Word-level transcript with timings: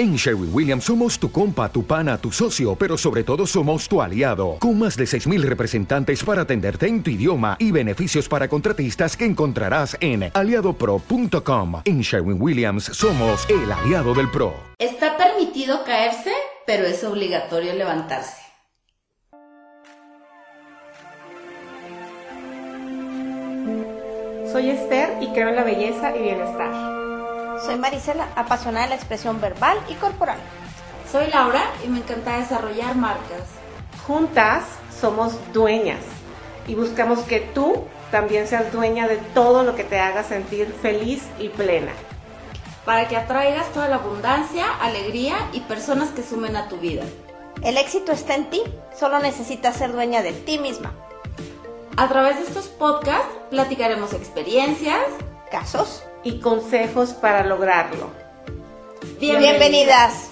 En 0.00 0.16
Sherwin 0.16 0.48
Williams 0.50 0.84
somos 0.84 1.18
tu 1.18 1.30
compa, 1.30 1.70
tu 1.70 1.84
pana, 1.84 2.16
tu 2.16 2.32
socio, 2.32 2.74
pero 2.74 2.96
sobre 2.96 3.22
todo 3.22 3.46
somos 3.46 3.86
tu 3.86 4.00
aliado, 4.00 4.56
con 4.58 4.78
más 4.78 4.96
de 4.96 5.04
6.000 5.04 5.42
representantes 5.42 6.24
para 6.24 6.40
atenderte 6.40 6.86
en 6.86 7.02
tu 7.02 7.10
idioma 7.10 7.58
y 7.58 7.70
beneficios 7.70 8.26
para 8.26 8.48
contratistas 8.48 9.14
que 9.14 9.26
encontrarás 9.26 9.98
en 10.00 10.30
aliadopro.com. 10.32 11.82
En 11.84 12.00
Sherwin 12.00 12.40
Williams 12.40 12.84
somos 12.84 13.46
el 13.50 13.70
aliado 13.70 14.14
del 14.14 14.30
PRO. 14.30 14.54
Está 14.78 15.18
permitido 15.18 15.84
caerse, 15.84 16.32
pero 16.66 16.86
es 16.86 17.04
obligatorio 17.04 17.74
levantarse. 17.74 18.40
Soy 24.50 24.70
Esther 24.70 25.22
y 25.22 25.26
creo 25.34 25.50
en 25.50 25.56
la 25.56 25.64
belleza 25.64 26.16
y 26.16 26.22
bienestar. 26.22 26.99
Soy 27.64 27.76
Marisela, 27.76 28.28
apasionada 28.36 28.86
de 28.86 28.90
la 28.90 28.96
expresión 28.96 29.40
verbal 29.40 29.78
y 29.88 29.94
corporal. 29.94 30.38
Soy 31.10 31.26
Laura 31.28 31.62
y 31.84 31.88
me 31.88 31.98
encanta 31.98 32.38
desarrollar 32.38 32.96
marcas. 32.96 33.48
Juntas 34.06 34.64
somos 34.98 35.34
dueñas 35.52 36.00
y 36.66 36.74
buscamos 36.74 37.20
que 37.20 37.40
tú 37.40 37.84
también 38.10 38.46
seas 38.46 38.72
dueña 38.72 39.08
de 39.08 39.16
todo 39.34 39.62
lo 39.62 39.74
que 39.74 39.84
te 39.84 40.00
haga 40.00 40.24
sentir 40.24 40.74
feliz 40.80 41.22
y 41.38 41.48
plena. 41.48 41.92
Para 42.86 43.08
que 43.08 43.16
atraigas 43.16 43.68
toda 43.72 43.88
la 43.88 43.96
abundancia, 43.96 44.66
alegría 44.80 45.36
y 45.52 45.60
personas 45.60 46.10
que 46.10 46.22
sumen 46.22 46.56
a 46.56 46.68
tu 46.68 46.78
vida. 46.78 47.02
El 47.62 47.76
éxito 47.76 48.12
está 48.12 48.36
en 48.36 48.48
ti, 48.48 48.62
solo 48.98 49.18
necesitas 49.18 49.76
ser 49.76 49.92
dueña 49.92 50.22
de 50.22 50.32
ti 50.32 50.58
misma. 50.58 50.92
A 51.96 52.08
través 52.08 52.36
de 52.36 52.44
estos 52.44 52.68
podcasts 52.68 53.28
platicaremos 53.50 54.14
experiencias, 54.14 55.04
casos 55.50 56.04
y 56.22 56.40
consejos 56.40 57.10
para 57.14 57.44
lograrlo. 57.44 58.10
Bienvenidas. 59.18 60.30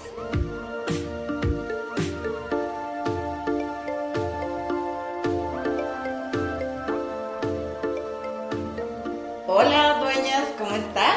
Hola 9.46 9.98
dueñas, 10.01 10.45
¿cómo 10.59 10.76
están? 10.76 11.16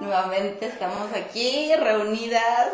Nuevamente 0.00 0.66
estamos 0.66 1.12
aquí 1.14 1.74
reunidas. 1.76 2.68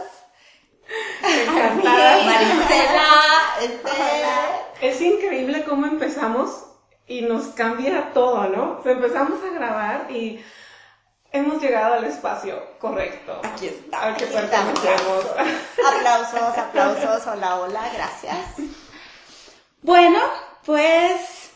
Marisela, 1.84 3.08
este... 3.62 4.86
Es 4.86 5.00
increíble 5.00 5.64
cómo 5.64 5.86
empezamos 5.86 6.66
y 7.06 7.22
nos 7.22 7.46
cambia 7.48 8.12
todo, 8.12 8.48
¿no? 8.48 8.80
empezamos 8.84 9.40
a 9.42 9.52
grabar 9.54 10.10
y 10.10 10.40
Hemos 11.30 11.60
llegado 11.62 11.94
al 11.94 12.04
espacio 12.04 12.78
correcto. 12.78 13.40
Aquí 13.44 13.66
está. 13.66 14.08
Aquí 14.08 14.24
pertenecemos. 14.24 15.26
Aplausos, 15.86 16.58
aplausos. 16.58 17.26
Hola, 17.26 17.60
hola, 17.60 17.90
gracias. 17.94 18.36
Bueno, 19.80 20.18
pues, 20.66 21.50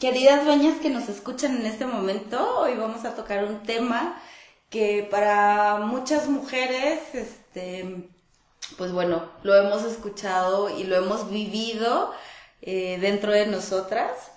queridas 0.00 0.46
dueñas 0.46 0.80
que 0.80 0.88
nos 0.88 1.10
escuchan 1.10 1.54
en 1.58 1.66
este 1.66 1.84
momento, 1.84 2.60
hoy 2.60 2.74
vamos 2.76 3.04
a 3.04 3.14
tocar 3.14 3.44
un 3.44 3.62
tema 3.62 4.20
que 4.70 5.06
para 5.10 5.76
muchas 5.76 6.28
mujeres, 6.28 6.98
este, 7.12 8.08
pues 8.78 8.90
bueno, 8.90 9.30
lo 9.42 9.54
hemos 9.54 9.84
escuchado 9.84 10.70
y 10.70 10.84
lo 10.84 10.96
hemos 10.96 11.30
vivido 11.30 12.12
eh, 12.62 12.98
dentro 13.02 13.32
de 13.32 13.46
nosotras. 13.46 14.32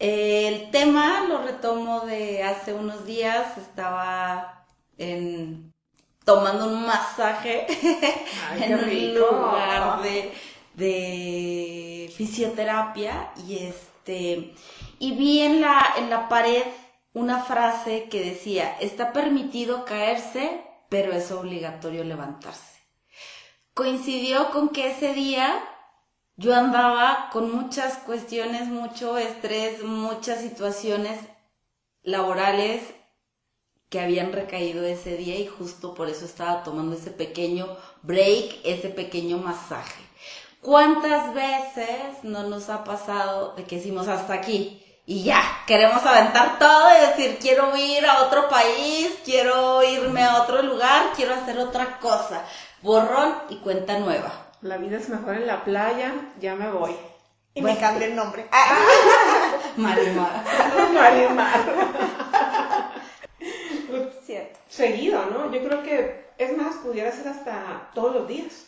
El 0.00 0.70
tema 0.70 1.26
lo 1.28 1.42
retomo 1.42 2.00
de 2.00 2.42
hace 2.42 2.72
unos 2.72 3.04
días, 3.04 3.58
estaba 3.58 4.64
en, 4.96 5.74
tomando 6.24 6.68
un 6.68 6.86
masaje 6.86 7.66
en 8.58 8.74
un 8.78 9.14
lugar 9.14 10.00
de, 10.00 10.32
de, 10.72 12.10
fisioterapia 12.16 13.30
y 13.46 13.58
este 13.58 14.54
y 14.98 15.12
vi 15.12 15.42
en 15.42 15.60
la, 15.60 15.94
en 15.98 16.08
la 16.08 16.30
pared 16.30 16.62
una 17.12 17.42
frase 17.42 18.08
que 18.10 18.24
decía, 18.24 18.78
está 18.80 19.12
permitido 19.12 19.84
caerse, 19.84 20.62
pero 20.88 21.12
es 21.12 21.30
obligatorio 21.30 22.04
levantarse. 22.04 22.80
Coincidió 23.74 24.50
con 24.50 24.70
que 24.70 24.92
ese 24.92 25.12
día 25.12 25.62
yo 26.40 26.54
andaba 26.56 27.28
con 27.32 27.54
muchas 27.54 27.98
cuestiones, 27.98 28.66
mucho 28.66 29.18
estrés, 29.18 29.82
muchas 29.82 30.40
situaciones 30.40 31.20
laborales 32.02 32.80
que 33.90 34.00
habían 34.00 34.32
recaído 34.32 34.82
ese 34.86 35.18
día 35.18 35.38
y 35.38 35.46
justo 35.46 35.92
por 35.92 36.08
eso 36.08 36.24
estaba 36.24 36.62
tomando 36.62 36.96
ese 36.96 37.10
pequeño 37.10 37.66
break, 38.00 38.56
ese 38.64 38.88
pequeño 38.88 39.36
masaje. 39.36 40.02
¿Cuántas 40.62 41.34
veces 41.34 42.22
no 42.22 42.44
nos 42.44 42.70
ha 42.70 42.84
pasado 42.84 43.54
de 43.56 43.64
que 43.64 43.76
decimos 43.76 44.08
hasta 44.08 44.32
aquí 44.32 44.82
y 45.04 45.24
ya, 45.24 45.42
queremos 45.66 46.06
aventar 46.06 46.58
todo 46.58 46.88
y 46.96 47.06
decir 47.06 47.38
quiero 47.38 47.76
ir 47.76 48.06
a 48.06 48.22
otro 48.22 48.48
país, 48.48 49.12
quiero 49.26 49.82
irme 49.82 50.24
a 50.24 50.40
otro 50.42 50.62
lugar, 50.62 51.10
quiero 51.14 51.34
hacer 51.34 51.58
otra 51.58 51.98
cosa? 51.98 52.46
Borrón 52.80 53.34
y 53.50 53.56
cuenta 53.56 53.98
nueva 53.98 54.49
la 54.62 54.76
vida 54.76 54.98
es 54.98 55.08
mejor 55.08 55.36
en 55.36 55.46
la 55.46 55.64
playa, 55.64 56.12
ya 56.38 56.54
me 56.54 56.70
voy. 56.70 56.94
Y 57.54 57.62
me 57.62 57.78
cambia 57.78 58.06
el 58.06 58.14
nombre. 58.14 58.46
Marimar. 59.76 60.44
Marimar. 60.92 61.60
Cierto. 64.22 64.58
Seguido, 64.68 65.26
¿no? 65.26 65.50
Yo 65.52 65.62
creo 65.64 65.82
que, 65.82 66.30
es 66.38 66.56
más, 66.56 66.76
pudiera 66.76 67.10
ser 67.10 67.28
hasta 67.28 67.90
todos 67.94 68.14
los 68.14 68.28
días. 68.28 68.66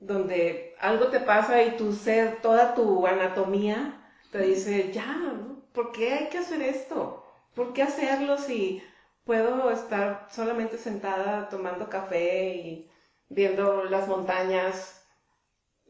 Donde 0.00 0.74
algo 0.80 1.08
te 1.08 1.20
pasa 1.20 1.62
y 1.62 1.76
tu 1.76 1.92
ser, 1.92 2.40
toda 2.40 2.74
tu 2.74 3.06
anatomía 3.06 3.98
te 4.30 4.38
dice, 4.38 4.90
ya, 4.92 5.34
¿por 5.72 5.92
qué 5.92 6.14
hay 6.14 6.28
que 6.28 6.38
hacer 6.38 6.62
esto? 6.62 7.24
¿Por 7.54 7.74
qué 7.74 7.82
hacerlo 7.82 8.38
si 8.38 8.82
puedo 9.24 9.70
estar 9.70 10.26
solamente 10.30 10.78
sentada 10.78 11.48
tomando 11.48 11.88
café 11.88 12.56
y 12.56 12.91
viendo 13.32 13.84
las 13.84 14.08
montañas. 14.08 14.98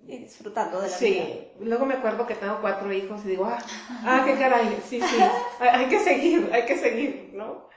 Y 0.04 0.19
disfrutando 0.19 0.80
de 0.80 0.91
la 0.91 0.97
sí. 0.97 1.10
vida. 1.10 1.25
Sí, 1.25 1.53
luego 1.60 1.86
me 1.86 1.94
acuerdo 1.94 2.26
que 2.26 2.34
tengo 2.34 2.60
cuatro 2.60 2.92
hijos 2.92 3.20
y 3.25 3.28
digo, 3.28 3.44
ah, 3.44 3.58
ah 4.04 4.22
qué 4.26 4.34
caray, 4.36 4.82
sí, 4.88 5.00
sí, 5.00 5.16
hay, 5.60 5.86
que 5.86 6.00
seguir, 6.00 6.50
hay 6.52 6.64
que 6.66 6.76
seguir, 6.76 7.31
¿no? 7.34 7.69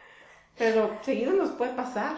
Pero 0.57 0.97
seguido 1.03 1.33
nos 1.33 1.51
puede 1.51 1.73
pasar. 1.73 2.17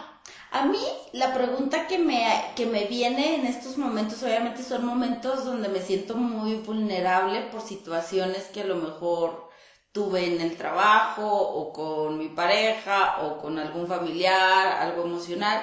A 0.50 0.64
mí 0.64 0.78
la 1.12 1.34
pregunta 1.34 1.86
que 1.86 1.98
me, 1.98 2.26
que 2.56 2.64
me 2.64 2.86
viene 2.86 3.34
en 3.34 3.46
estos 3.46 3.76
momentos, 3.76 4.22
obviamente 4.22 4.62
son 4.62 4.86
momentos 4.86 5.44
donde 5.44 5.68
me 5.68 5.80
siento 5.80 6.14
muy 6.16 6.54
vulnerable 6.54 7.42
por 7.50 7.60
situaciones 7.60 8.44
que 8.44 8.62
a 8.62 8.66
lo 8.66 8.76
mejor 8.76 9.50
tuve 9.92 10.24
en 10.26 10.40
el 10.40 10.56
trabajo 10.56 11.26
o 11.30 11.70
con 11.72 12.16
mi 12.16 12.28
pareja 12.28 13.18
o 13.24 13.38
con 13.38 13.58
algún 13.58 13.86
familiar, 13.86 14.68
algo 14.80 15.04
emocional 15.04 15.60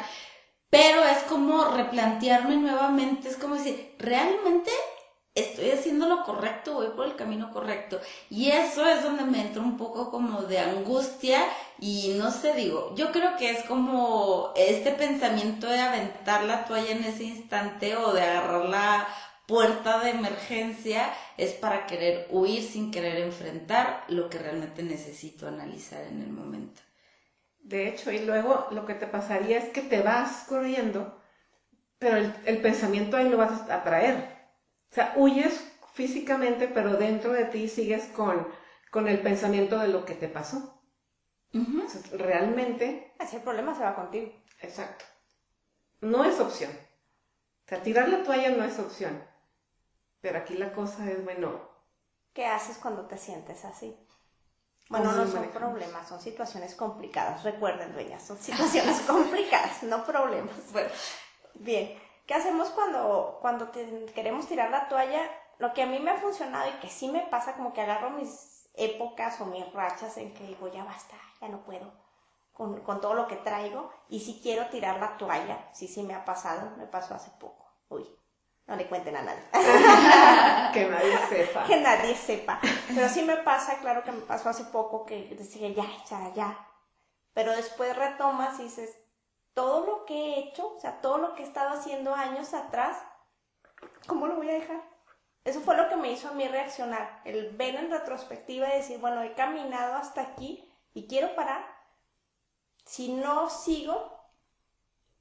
pero 0.76 1.06
es 1.06 1.20
como 1.30 1.64
replantearme 1.70 2.58
nuevamente, 2.58 3.30
es 3.30 3.38
como 3.38 3.56
decir, 3.56 3.96
¿realmente 3.98 4.72
estoy 5.34 5.72
haciendo 5.72 6.06
lo 6.06 6.24
correcto, 6.24 6.74
voy 6.74 6.88
por 6.90 7.06
el 7.06 7.16
camino 7.16 7.50
correcto? 7.54 8.02
Y 8.30 8.52
eso 8.52 8.86
es 8.86 9.02
donde 9.02 9.24
me 9.24 9.40
entra 9.40 9.62
un 9.62 9.78
poco 9.78 10.12
como 10.12 10.42
de 10.42 10.60
angustia 10.60 11.46
y 11.80 12.16
no 12.18 12.30
sé, 12.30 12.56
digo, 12.56 12.94
yo 12.94 13.14
creo 13.14 13.38
que 13.38 13.52
es 13.52 13.64
como 13.64 14.52
este 14.58 14.92
pensamiento 14.92 15.68
de 15.68 15.80
aventar 15.80 16.44
la 16.44 16.66
toalla 16.66 16.92
en 16.92 17.06
ese 17.06 17.24
instante 17.24 17.96
o 17.96 18.12
de 18.12 18.24
agarrar 18.24 18.66
la 18.66 19.08
puerta 19.46 20.00
de 20.00 20.10
emergencia 20.10 21.10
es 21.38 21.54
para 21.54 21.86
querer 21.86 22.28
huir 22.32 22.62
sin 22.62 22.92
querer 22.92 23.20
enfrentar 23.20 24.04
lo 24.10 24.30
que 24.30 24.40
realmente 24.40 24.84
necesito 24.84 25.48
analizar 25.48 26.02
en 26.02 26.22
el 26.22 26.32
momento. 26.32 26.85
De 27.66 27.88
hecho, 27.88 28.12
y 28.12 28.20
luego 28.20 28.68
lo 28.70 28.86
que 28.86 28.94
te 28.94 29.08
pasaría 29.08 29.58
es 29.58 29.70
que 29.70 29.82
te 29.82 30.04
vas 30.04 30.46
corriendo, 30.48 31.20
pero 31.98 32.18
el, 32.18 32.62
pensamiento 32.62 33.18
ahí 33.18 33.28
lo 33.28 33.38
vas 33.38 33.68
a 33.72 33.84
traer. 33.84 34.18
O 34.92 34.94
sea, 34.94 35.14
huyes 35.16 35.76
físicamente, 35.94 36.68
pero 36.68 36.94
dentro 36.94 37.34
de 37.34 37.46
ti 37.46 37.68
sigues 37.68 38.06
con, 38.10 38.48
con 38.92 39.08
el 39.08 39.20
pensamiento 39.20 39.80
de 39.80 39.88
lo 39.88 40.06
que 40.06 40.14
te 40.14 40.28
pasó. 40.28 40.80
realmente... 42.12 43.16
Así 43.18 43.38
el 43.38 43.42
problema 43.42 43.74
se 43.74 43.82
va 43.82 43.96
contigo. 43.96 44.32
Exacto. 44.62 45.06
No 46.02 46.24
es 46.24 46.40
opción. 46.40 46.70
O 46.70 47.68
sea, 47.68 47.82
tirar 47.82 48.10
la 48.10 48.22
toalla 48.22 48.52
no 48.52 48.64
es 48.64 48.78
opción. 48.78 49.24
Pero 50.22 50.38
aquí 50.38 50.54
la 50.54 50.72
cosa 50.72 51.10
es, 51.10 51.24
bueno... 51.24 51.68
¿Qué 52.32 52.46
haces 52.46 52.78
cuando 52.78 53.08
te 53.08 53.18
sientes 53.18 53.66
así? 53.66 53.98
Bueno, 54.90 55.12
no 55.14 55.28
son 55.28 55.50
problemas, 55.52 56.08
son 56.08 56.20
situaciones 56.22 56.76
complicadas. 56.76 57.44
Recuerden, 57.44 57.94
dueñas, 57.94 58.24
son 58.24 58.38
situaciones 58.38 59.02
complicadas, 59.08 59.84
no 59.84 60.06
problemas. 60.06 60.72
Bueno, 60.72 60.90
bien. 61.56 62.00
¿Qué 62.28 62.34
hacemos 62.34 62.70
cuando, 62.70 63.38
cuando 63.42 63.72
queremos 63.72 64.48
tirar 64.48 64.72
la 64.72 64.88
toalla? 64.88 65.22
Lo 65.60 65.74
que 65.74 65.84
a 65.84 65.86
mí 65.86 66.00
me 66.00 66.12
ha 66.12 66.18
funcionado 66.18 66.70
y 66.70 66.80
que 66.80 66.90
sí 66.90 67.08
me 67.08 67.22
pasa, 67.22 67.54
como 67.56 67.74
que 67.74 67.82
agarro 67.82 68.10
mis 68.12 68.68
épocas 68.76 69.40
o 69.42 69.46
mis 69.46 69.72
rachas 69.74 70.18
en 70.18 70.34
que 70.34 70.46
digo, 70.46 70.68
ya 70.68 70.84
basta, 70.84 71.16
ya 71.42 71.48
no 71.50 71.64
puedo. 71.64 71.94
con, 72.54 72.82
con 72.82 73.02
todo 73.02 73.14
lo 73.14 73.28
que 73.28 73.36
traigo 73.38 73.92
y 74.10 74.22
si 74.22 74.42
quiero 74.42 74.68
tirar 74.70 75.00
la 75.00 75.18
toalla, 75.18 75.70
sí, 75.74 75.88
sí 75.88 76.04
me 76.04 76.16
ha 76.16 76.26
pasado, 76.26 76.72
me 76.78 76.88
pasó 76.88 77.16
hace 77.16 77.32
poco. 77.40 77.66
Uy, 77.90 78.08
no 78.68 78.76
le 78.76 78.88
cuenten 78.88 79.16
a 79.16 79.22
nadie. 79.22 79.44
que 80.74 80.90
nadie 80.90 81.18
sepa. 81.30 81.64
que 81.66 81.82
nadie 81.82 82.16
sepa. 82.16 82.60
Pero 82.88 83.10
sí 83.10 83.22
me 83.24 83.38
pasa, 83.38 83.80
claro 83.80 84.04
que 84.04 84.12
me 84.12 84.22
pasó 84.22 84.50
hace 84.50 84.66
poco 84.66 85.06
que 85.06 85.36
decía, 85.38 85.70
ya, 85.70 85.88
ya, 86.10 86.34
ya. 86.34 86.68
Pero 87.34 87.52
después 87.52 87.96
retomas 87.96 88.60
y 88.60 88.64
dices, 88.64 88.98
todo 89.54 89.86
lo 89.86 90.06
que 90.06 90.14
he 90.16 90.40
hecho, 90.40 90.76
o 90.76 90.80
sea, 90.80 91.00
todo 91.02 91.18
lo 91.18 91.36
que 91.36 91.44
he 91.44 91.46
estado 91.46 91.78
haciendo 91.78 92.16
años 92.16 92.54
atrás, 92.54 92.98
¿cómo 94.08 94.28
lo 94.28 94.36
voy 94.36 94.50
a 94.50 94.54
dejar? 94.54 94.82
Eso 95.44 95.62
fue 95.62 95.78
lo 95.78 95.88
que 95.88 95.96
me 95.96 96.12
hizo 96.12 96.30
a 96.30 96.34
mí 96.34 96.48
reaccionar, 96.48 97.22
el 97.24 97.56
ver 97.56 97.76
en 97.76 97.92
retrospectiva 97.92 98.68
y 98.68 98.78
decir, 98.78 99.00
bueno, 99.00 99.22
he 99.22 99.36
caminado 99.36 99.96
hasta 99.96 100.22
aquí 100.22 100.68
y 100.94 101.08
quiero 101.08 101.36
parar. 101.36 101.64
Si 102.84 103.14
no 103.14 103.50
sigo, 103.50 104.12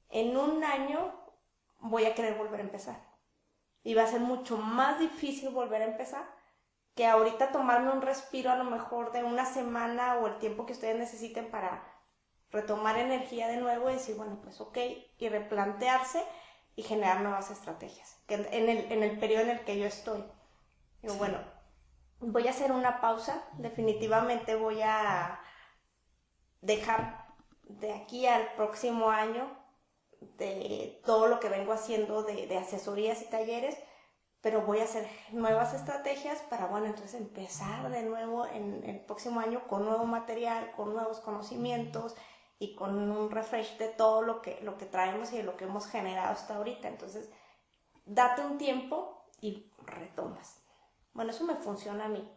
en 0.09 0.35
un 0.35 0.63
año 0.63 1.13
voy 1.79 2.05
a 2.05 2.15
querer 2.15 2.35
volver 2.35 2.59
a 2.59 2.63
empezar. 2.63 3.04
Y 3.85 3.93
va 3.93 4.03
a 4.03 4.07
ser 4.07 4.19
mucho 4.19 4.57
más 4.57 4.99
difícil 4.99 5.49
volver 5.49 5.81
a 5.81 5.85
empezar 5.85 6.25
que 6.95 7.05
ahorita 7.05 7.51
tomarme 7.51 7.91
un 7.91 8.01
respiro 8.01 8.51
a 8.51 8.57
lo 8.57 8.63
mejor 8.63 9.13
de 9.13 9.23
una 9.23 9.45
semana 9.45 10.15
o 10.15 10.27
el 10.27 10.39
tiempo 10.39 10.65
que 10.65 10.73
ustedes 10.73 10.97
necesiten 10.97 11.51
para 11.51 11.83
retomar 12.51 12.97
energía 12.97 13.47
de 13.47 13.57
nuevo 13.57 13.89
y 13.89 13.93
decir, 13.93 14.15
bueno, 14.15 14.39
pues 14.41 14.59
ok, 14.59 14.77
y 15.17 15.29
replantearse 15.29 16.25
y 16.75 16.83
generar 16.83 17.21
nuevas 17.21 17.51
estrategias. 17.51 18.17
Que 18.27 18.35
en 18.35 18.69
el, 18.69 18.91
en 18.91 19.03
el 19.03 19.19
periodo 19.19 19.43
en 19.43 19.49
el 19.51 19.65
que 19.65 19.77
yo 19.77 19.85
estoy. 19.85 20.23
Digo, 21.01 21.15
bueno, 21.15 21.37
voy 22.19 22.47
a 22.47 22.51
hacer 22.51 22.71
una 22.71 23.01
pausa, 23.01 23.43
definitivamente 23.53 24.55
voy 24.55 24.81
a 24.81 25.39
dejar 26.61 27.25
de 27.63 27.93
aquí 27.93 28.25
al 28.25 28.53
próximo 28.55 29.09
año 29.09 29.64
de 30.37 31.01
todo 31.05 31.27
lo 31.27 31.39
que 31.39 31.49
vengo 31.49 31.73
haciendo 31.73 32.23
de, 32.23 32.47
de, 32.47 32.57
asesorías 32.57 33.21
y 33.21 33.29
talleres, 33.29 33.77
pero 34.41 34.61
voy 34.61 34.79
a 34.79 34.83
hacer 34.83 35.07
nuevas 35.31 35.73
estrategias 35.73 36.39
para, 36.49 36.67
bueno, 36.67 36.85
entonces 36.87 37.15
empezar 37.15 37.89
de 37.89 38.03
nuevo 38.03 38.45
en 38.45 38.83
el 38.83 38.99
próximo 38.99 39.39
año 39.39 39.67
con 39.67 39.85
nuevo 39.85 40.05
material, 40.05 40.71
con 40.75 40.93
nuevos 40.93 41.19
conocimientos 41.19 42.15
y 42.59 42.75
con 42.75 43.11
un 43.11 43.31
refresh 43.31 43.77
de 43.77 43.89
todo 43.89 44.21
lo 44.21 44.41
que, 44.41 44.59
lo 44.61 44.77
que 44.77 44.85
traemos 44.85 45.31
y 45.33 45.37
de 45.37 45.43
lo 45.43 45.57
que 45.57 45.65
hemos 45.65 45.87
generado 45.87 46.31
hasta 46.31 46.55
ahorita. 46.55 46.87
Entonces, 46.87 47.29
date 48.05 48.41
un 48.41 48.57
tiempo 48.57 49.25
y 49.41 49.71
retomas. 49.85 50.61
Bueno, 51.13 51.31
eso 51.31 51.43
me 51.43 51.55
funciona 51.55 52.05
a 52.05 52.09
mí. 52.09 52.29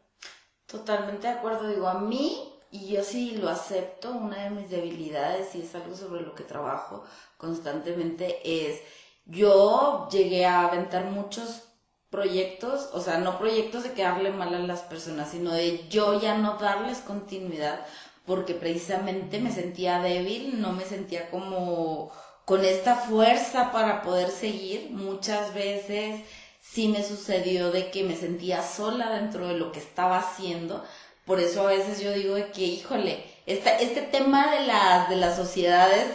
Totalmente 0.66 1.26
de 1.26 1.34
acuerdo, 1.34 1.68
digo, 1.68 1.88
a 1.88 1.98
mí 1.98 2.57
y 2.70 2.88
yo 2.88 3.02
sí 3.02 3.36
lo 3.36 3.48
acepto, 3.48 4.12
una 4.12 4.44
de 4.44 4.50
mis 4.50 4.70
debilidades 4.70 5.54
y 5.54 5.62
es 5.62 5.74
algo 5.74 5.96
sobre 5.96 6.22
lo 6.22 6.34
que 6.34 6.44
trabajo 6.44 7.04
constantemente 7.36 8.40
es, 8.44 8.80
yo 9.26 10.08
llegué 10.10 10.46
a 10.46 10.66
aventar 10.66 11.04
muchos 11.06 11.62
proyectos, 12.10 12.90
o 12.92 13.00
sea, 13.00 13.18
no 13.18 13.38
proyectos 13.38 13.84
de 13.84 13.92
quedarle 13.92 14.30
mal 14.30 14.54
a 14.54 14.58
las 14.58 14.80
personas, 14.80 15.30
sino 15.30 15.52
de 15.52 15.86
yo 15.88 16.20
ya 16.20 16.36
no 16.36 16.54
darles 16.54 16.98
continuidad 16.98 17.80
porque 18.26 18.54
precisamente 18.54 19.40
me 19.40 19.50
sentía 19.52 20.00
débil, 20.00 20.60
no 20.60 20.72
me 20.72 20.84
sentía 20.84 21.30
como 21.30 22.12
con 22.44 22.64
esta 22.64 22.94
fuerza 22.96 23.72
para 23.72 24.02
poder 24.02 24.30
seguir. 24.30 24.90
Muchas 24.90 25.54
veces 25.54 26.20
sí 26.60 26.88
me 26.88 27.02
sucedió 27.02 27.70
de 27.70 27.90
que 27.90 28.04
me 28.04 28.16
sentía 28.16 28.62
sola 28.62 29.10
dentro 29.10 29.48
de 29.48 29.54
lo 29.54 29.72
que 29.72 29.78
estaba 29.78 30.18
haciendo, 30.18 30.84
por 31.28 31.40
eso 31.40 31.68
a 31.68 31.70
veces 31.70 32.00
yo 32.00 32.10
digo 32.12 32.36
que, 32.54 32.62
híjole, 32.62 33.22
este 33.46 34.00
tema 34.00 34.50
de 34.50 34.66
las, 34.66 35.10
de 35.10 35.16
las 35.16 35.36
sociedades 35.36 36.06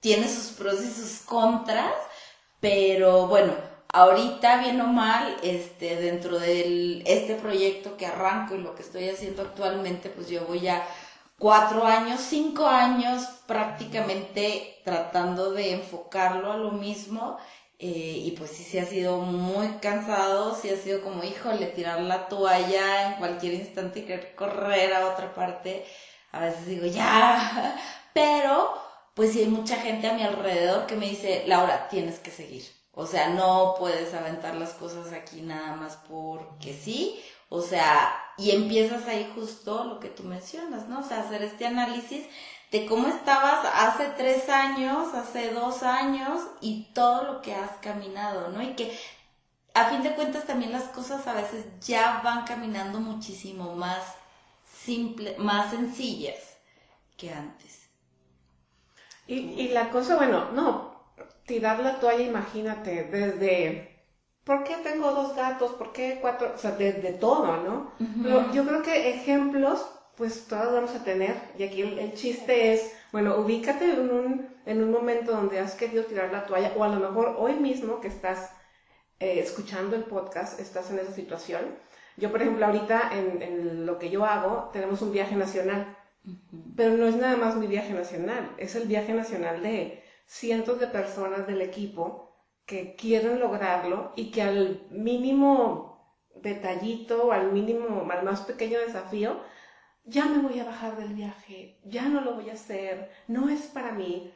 tiene 0.00 0.28
sus 0.28 0.46
pros 0.56 0.82
y 0.82 0.90
sus 0.90 1.20
contras, 1.20 1.92
pero 2.58 3.26
bueno, 3.26 3.52
ahorita 3.92 4.56
bien 4.62 4.80
o 4.80 4.86
mal, 4.86 5.36
este, 5.42 5.96
dentro 5.96 6.38
de 6.38 7.02
este 7.04 7.34
proyecto 7.34 7.98
que 7.98 8.06
arranco 8.06 8.54
y 8.54 8.62
lo 8.62 8.74
que 8.74 8.82
estoy 8.82 9.10
haciendo 9.10 9.42
actualmente, 9.42 10.08
pues 10.08 10.28
yo 10.28 10.46
voy 10.46 10.60
ya 10.60 10.88
cuatro 11.38 11.84
años, 11.84 12.20
cinco 12.20 12.66
años 12.66 13.24
prácticamente 13.46 14.80
tratando 14.84 15.52
de 15.52 15.72
enfocarlo 15.74 16.50
a 16.50 16.56
lo 16.56 16.70
mismo 16.70 17.36
eh, 17.78 18.22
y 18.24 18.30
pues 18.32 18.50
sí, 18.52 18.64
sí 18.64 18.78
ha 18.78 18.86
sido 18.86 19.18
muy 19.18 19.68
cansado, 19.80 20.54
sí 20.54 20.70
ha 20.70 20.76
sido 20.76 21.02
como, 21.02 21.22
híjole, 21.24 21.66
tirar 21.66 22.00
la 22.00 22.28
toalla 22.28 23.08
en 23.08 23.14
cualquier 23.18 23.54
instante 23.54 24.00
y 24.00 24.02
querer 24.02 24.34
correr 24.34 24.94
a 24.94 25.08
otra 25.08 25.34
parte. 25.34 25.84
A 26.32 26.40
veces 26.40 26.66
digo, 26.66 26.86
ya, 26.86 27.76
pero 28.14 28.74
pues 29.14 29.32
sí 29.32 29.40
hay 29.40 29.48
mucha 29.48 29.76
gente 29.76 30.08
a 30.08 30.14
mi 30.14 30.22
alrededor 30.22 30.86
que 30.86 30.96
me 30.96 31.08
dice, 31.08 31.44
Laura, 31.46 31.88
tienes 31.88 32.18
que 32.18 32.30
seguir. 32.30 32.64
O 32.92 33.06
sea, 33.06 33.28
no 33.28 33.74
puedes 33.78 34.14
aventar 34.14 34.54
las 34.56 34.72
cosas 34.72 35.12
aquí 35.12 35.42
nada 35.42 35.76
más 35.76 35.98
porque 36.08 36.72
sí. 36.72 37.20
O 37.48 37.62
sea, 37.62 38.14
y 38.38 38.50
empiezas 38.52 39.06
ahí 39.06 39.30
justo 39.34 39.84
lo 39.84 40.00
que 40.00 40.08
tú 40.08 40.24
mencionas, 40.24 40.88
¿no? 40.88 41.00
O 41.00 41.02
sea, 41.02 41.20
hacer 41.20 41.42
este 41.42 41.66
análisis 41.66 42.26
de 42.72 42.86
cómo 42.86 43.08
estabas 43.08 43.66
hace 43.74 44.06
tres 44.16 44.48
años, 44.48 45.14
hace 45.14 45.52
dos 45.52 45.82
años 45.82 46.40
y 46.60 46.92
todo 46.94 47.24
lo 47.24 47.42
que 47.42 47.54
has 47.54 47.70
caminado, 47.80 48.48
¿no? 48.48 48.62
Y 48.62 48.74
que 48.74 48.96
a 49.74 49.86
fin 49.90 50.02
de 50.02 50.14
cuentas 50.14 50.44
también 50.44 50.72
las 50.72 50.84
cosas 50.84 51.26
a 51.26 51.34
veces 51.34 51.66
ya 51.80 52.20
van 52.24 52.44
caminando 52.44 52.98
muchísimo 53.00 53.74
más 53.76 54.02
simple, 54.66 55.36
más 55.38 55.70
sencillas 55.70 56.56
que 57.16 57.32
antes. 57.32 57.88
Y, 59.26 59.34
y 59.34 59.68
la 59.68 59.90
cosa, 59.90 60.16
bueno, 60.16 60.50
no, 60.52 60.96
tirar 61.46 61.80
la 61.80 61.98
toalla, 62.00 62.24
imagínate, 62.24 63.04
desde 63.04 63.96
¿por 64.44 64.62
qué 64.62 64.76
tengo 64.76 65.10
dos 65.12 65.34
gatos? 65.34 65.72
¿Por 65.72 65.92
qué 65.92 66.18
cuatro? 66.20 66.52
O 66.54 66.58
sea, 66.58 66.70
desde 66.70 67.12
todo, 67.12 67.56
¿no? 67.58 67.92
Pero 68.22 68.52
yo 68.52 68.64
creo 68.64 68.82
que 68.82 69.10
ejemplos 69.10 69.84
pues 70.16 70.46
todas 70.46 70.72
vamos 70.72 70.94
a 70.94 71.04
tener. 71.04 71.36
Y 71.58 71.64
aquí 71.64 71.82
el, 71.82 72.14
chiste 72.14 72.72
es, 72.72 72.92
bueno, 73.12 73.36
ubícate 73.36 73.84
en 73.84 74.10
un, 74.10 74.48
en 74.64 74.82
un 74.82 74.90
momento 74.90 75.32
donde 75.32 75.58
has 75.58 75.74
querido 75.74 76.04
tirar 76.04 76.32
la 76.32 76.46
toalla, 76.46 76.72
o 76.76 76.84
a 76.84 76.88
lo 76.88 77.00
mejor 77.00 77.36
hoy 77.38 77.54
mismo 77.54 78.00
que 78.00 78.08
estás 78.08 78.50
eh, 79.20 79.38
escuchando 79.40 79.96
el 79.96 80.04
podcast, 80.04 80.58
estás 80.60 80.90
en 80.90 80.98
esa 80.98 81.12
situación. 81.12 81.78
Yo, 82.16 82.30
por 82.30 82.40
ejemplo, 82.40 82.64
ahorita 82.64 83.10
en, 83.12 83.42
en 83.42 83.86
lo 83.86 83.98
que 83.98 84.10
yo 84.10 84.24
hago, 84.24 84.70
tenemos 84.72 85.02
un 85.02 85.12
viaje 85.12 85.36
nacional, 85.36 85.96
pero 86.76 86.96
no 86.96 87.06
es 87.06 87.16
nada 87.16 87.36
más 87.36 87.56
mi 87.56 87.66
viaje 87.66 87.92
nacional, 87.92 88.50
es 88.56 88.74
el 88.74 88.88
viaje 88.88 89.12
nacional 89.12 89.62
de 89.62 90.02
cientos 90.24 90.80
de 90.80 90.88
personas 90.88 91.46
del 91.46 91.60
equipo 91.60 92.26
que 92.64 92.96
quieren 92.96 93.38
lograrlo 93.38 94.12
y 94.16 94.30
que 94.32 94.42
al 94.42 94.86
mínimo 94.90 95.96
detallito, 96.34 97.32
al 97.32 97.52
mínimo, 97.52 98.06
al 98.10 98.24
más 98.24 98.42
pequeño 98.42 98.78
desafío, 98.80 99.40
ya 100.06 100.26
me 100.26 100.38
voy 100.38 100.58
a 100.60 100.64
bajar 100.64 100.96
del 100.96 101.14
viaje, 101.14 101.78
ya 101.84 102.08
no 102.08 102.20
lo 102.20 102.34
voy 102.34 102.50
a 102.50 102.54
hacer, 102.54 103.10
no 103.28 103.48
es 103.48 103.62
para 103.62 103.92
mí. 103.92 104.32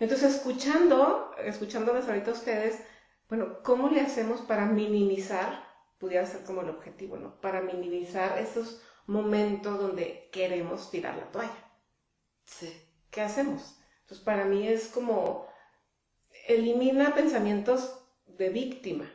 Entonces, 0.00 0.34
escuchando, 0.34 1.32
escuchándoles 1.38 2.06
ahorita 2.06 2.32
a 2.32 2.34
ustedes, 2.34 2.82
bueno, 3.28 3.62
¿cómo 3.62 3.88
le 3.88 4.00
hacemos 4.00 4.40
para 4.42 4.66
minimizar, 4.66 5.64
pudiera 5.98 6.26
ser 6.26 6.44
como 6.44 6.62
el 6.62 6.70
objetivo, 6.70 7.16
¿no? 7.16 7.40
Para 7.40 7.62
minimizar 7.62 8.38
esos 8.38 8.82
momentos 9.06 9.78
donde 9.78 10.28
queremos 10.32 10.90
tirar 10.90 11.16
la 11.16 11.30
toalla. 11.30 11.72
Sí. 12.44 12.72
¿Qué 13.10 13.20
hacemos? 13.20 13.78
Entonces, 14.00 14.24
para 14.24 14.44
mí 14.44 14.66
es 14.66 14.88
como, 14.88 15.46
elimina 16.48 17.14
pensamientos 17.14 18.02
de 18.26 18.48
víctima. 18.48 19.10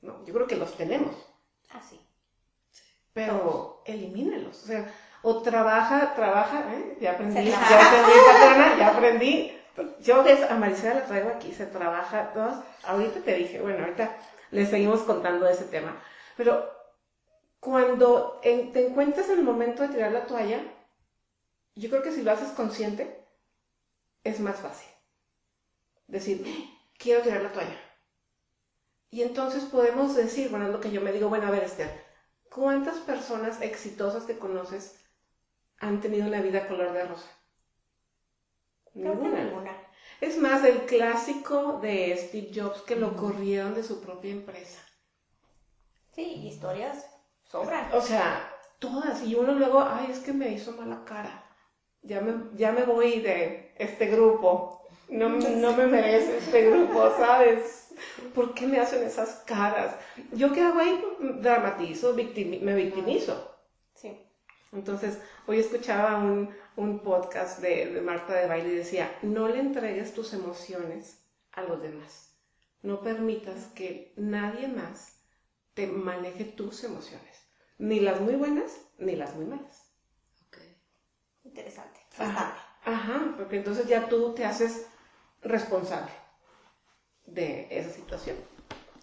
¿no? 0.00 0.24
Yo 0.24 0.32
creo 0.34 0.46
que 0.46 0.56
los 0.56 0.76
tenemos. 0.76 1.16
Ah, 1.70 1.82
sí. 1.82 2.00
Pero 3.12 3.82
elimínelos. 3.84 4.62
O 4.62 4.66
sea, 4.66 4.94
o 5.22 5.42
trabaja, 5.42 6.14
trabaja, 6.14 6.64
¿eh? 6.74 6.98
ya 7.00 7.12
aprendí, 7.12 7.44
ya 7.44 7.58
aprendí, 7.58 8.78
ya 8.78 8.88
aprendí. 8.88 9.54
Yo 10.00 10.24
a 10.50 10.54
Maricela 10.54 10.94
la 10.94 11.04
traigo 11.06 11.30
aquí, 11.30 11.52
se 11.52 11.66
trabaja 11.66 12.32
todos. 12.32 12.64
Ahorita 12.84 13.20
te 13.20 13.34
dije, 13.34 13.60
bueno, 13.60 13.84
ahorita 13.84 14.16
le 14.50 14.66
seguimos 14.66 15.02
contando 15.02 15.48
ese 15.48 15.64
tema. 15.64 16.00
Pero 16.36 16.68
cuando 17.60 18.40
te 18.42 18.86
encuentras 18.86 19.28
en 19.28 19.38
el 19.38 19.44
momento 19.44 19.82
de 19.82 19.88
tirar 19.88 20.12
la 20.12 20.26
toalla, 20.26 20.60
yo 21.74 21.90
creo 21.90 22.02
que 22.02 22.12
si 22.12 22.22
lo 22.22 22.32
haces 22.32 22.50
consciente, 22.50 23.24
es 24.24 24.40
más 24.40 24.56
fácil. 24.56 24.88
Decir, 26.06 26.44
quiero 26.98 27.22
tirar 27.22 27.42
la 27.42 27.52
toalla. 27.52 27.76
Y 29.10 29.22
entonces 29.22 29.64
podemos 29.64 30.14
decir, 30.14 30.50
bueno, 30.50 30.66
es 30.66 30.72
lo 30.72 30.80
que 30.80 30.90
yo 30.90 31.00
me 31.00 31.12
digo, 31.12 31.28
bueno, 31.28 31.46
a 31.46 31.50
ver, 31.50 31.64
Esther, 31.64 32.04
¿cuántas 32.50 32.98
personas 32.98 33.62
exitosas 33.62 34.24
que 34.24 34.38
conoces 34.38 34.98
han 35.80 36.00
tenido 36.00 36.26
una 36.26 36.40
vida 36.40 36.66
color 36.68 36.92
de 36.92 37.04
rosa. 37.04 37.30
Ninguna. 38.94 39.72
Es 40.20 40.36
más, 40.38 40.64
el 40.64 40.86
clásico 40.86 41.78
de 41.80 42.16
Steve 42.16 42.50
Jobs 42.54 42.82
que 42.82 42.96
lo 42.96 43.16
corrieron 43.16 43.74
de 43.74 43.84
su 43.84 44.00
propia 44.00 44.32
empresa. 44.32 44.80
Sí, 46.14 46.46
historias 46.46 47.06
sobran. 47.44 47.88
O 47.92 48.00
sea, 48.00 48.52
todas. 48.80 49.22
Y 49.22 49.36
uno 49.36 49.52
luego, 49.54 49.80
ay, 49.80 50.08
es 50.10 50.18
que 50.20 50.32
me 50.32 50.50
hizo 50.50 50.72
mala 50.72 51.04
cara. 51.04 51.44
ya 52.02 52.20
me, 52.20 52.56
ya 52.56 52.72
me 52.72 52.84
voy 52.84 53.20
de 53.20 53.74
este 53.78 54.06
grupo, 54.06 54.82
no, 55.08 55.28
no 55.38 55.72
me 55.76 55.86
merece 55.86 56.38
este 56.38 56.70
grupo, 56.70 57.10
¿sabes? 57.16 57.94
¿Por 58.34 58.54
qué 58.54 58.66
me 58.66 58.78
hacen 58.80 59.04
esas 59.04 59.42
caras? 59.46 59.94
¿Yo 60.32 60.52
qué 60.52 60.62
hago 60.62 60.80
ahí? 60.80 61.02
Dramatizo, 61.40 62.14
me 62.14 62.74
victimizo. 62.74 63.57
Entonces, 64.72 65.18
hoy 65.46 65.58
escuchaba 65.58 66.18
un, 66.18 66.54
un 66.76 67.00
podcast 67.00 67.60
de, 67.60 67.92
de 67.92 68.00
Marta 68.00 68.34
de 68.34 68.46
Baile 68.46 68.68
y 68.68 68.76
decía, 68.76 69.18
no 69.22 69.48
le 69.48 69.60
entregues 69.60 70.12
tus 70.12 70.34
emociones 70.34 71.24
a 71.52 71.62
los 71.62 71.80
demás. 71.82 72.34
No 72.82 73.00
permitas 73.02 73.66
que 73.74 74.12
nadie 74.16 74.68
más 74.68 75.18
te 75.74 75.86
maneje 75.86 76.44
tus 76.44 76.84
emociones. 76.84 77.48
Ni 77.78 78.00
las 78.00 78.20
muy 78.20 78.34
buenas, 78.34 78.80
ni 78.98 79.16
las 79.16 79.34
muy 79.34 79.46
malas. 79.46 79.92
Ok. 80.48 80.58
Interesante. 81.44 82.00
Ajá, 82.18 82.56
ajá, 82.84 83.34
porque 83.36 83.56
entonces 83.56 83.86
ya 83.86 84.08
tú 84.08 84.34
te 84.34 84.44
haces 84.44 84.86
responsable 85.42 86.10
de 87.26 87.68
esa 87.70 87.90
situación. 87.90 88.36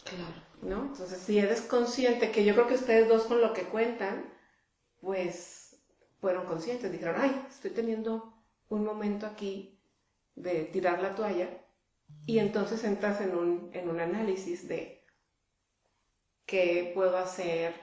Claro. 0.03 0.45
¿No? 0.61 0.81
Entonces, 0.91 1.19
si 1.19 1.39
eres 1.39 1.61
consciente, 1.61 2.31
que 2.31 2.43
yo 2.45 2.53
creo 2.53 2.67
que 2.67 2.75
ustedes 2.75 3.07
dos 3.07 3.23
con 3.23 3.41
lo 3.41 3.53
que 3.53 3.63
cuentan, 3.63 4.34
pues 5.05 5.79
fueron 6.19 6.47
conscientes, 6.47 6.91
dijeron, 6.91 7.15
ay, 7.19 7.45
estoy 7.47 7.69
teniendo 7.69 8.33
un 8.69 8.83
momento 8.83 9.27
aquí 9.27 9.79
de 10.33 10.63
tirar 10.65 10.99
la 10.99 11.13
toalla, 11.13 11.47
y 12.25 12.39
entonces 12.39 12.83
entras 12.83 13.21
en 13.21 13.35
un, 13.37 13.69
en 13.73 13.87
un 13.87 13.99
análisis 13.99 14.67
de 14.67 15.05
qué 16.47 16.91
puedo 16.95 17.17
hacer, 17.17 17.75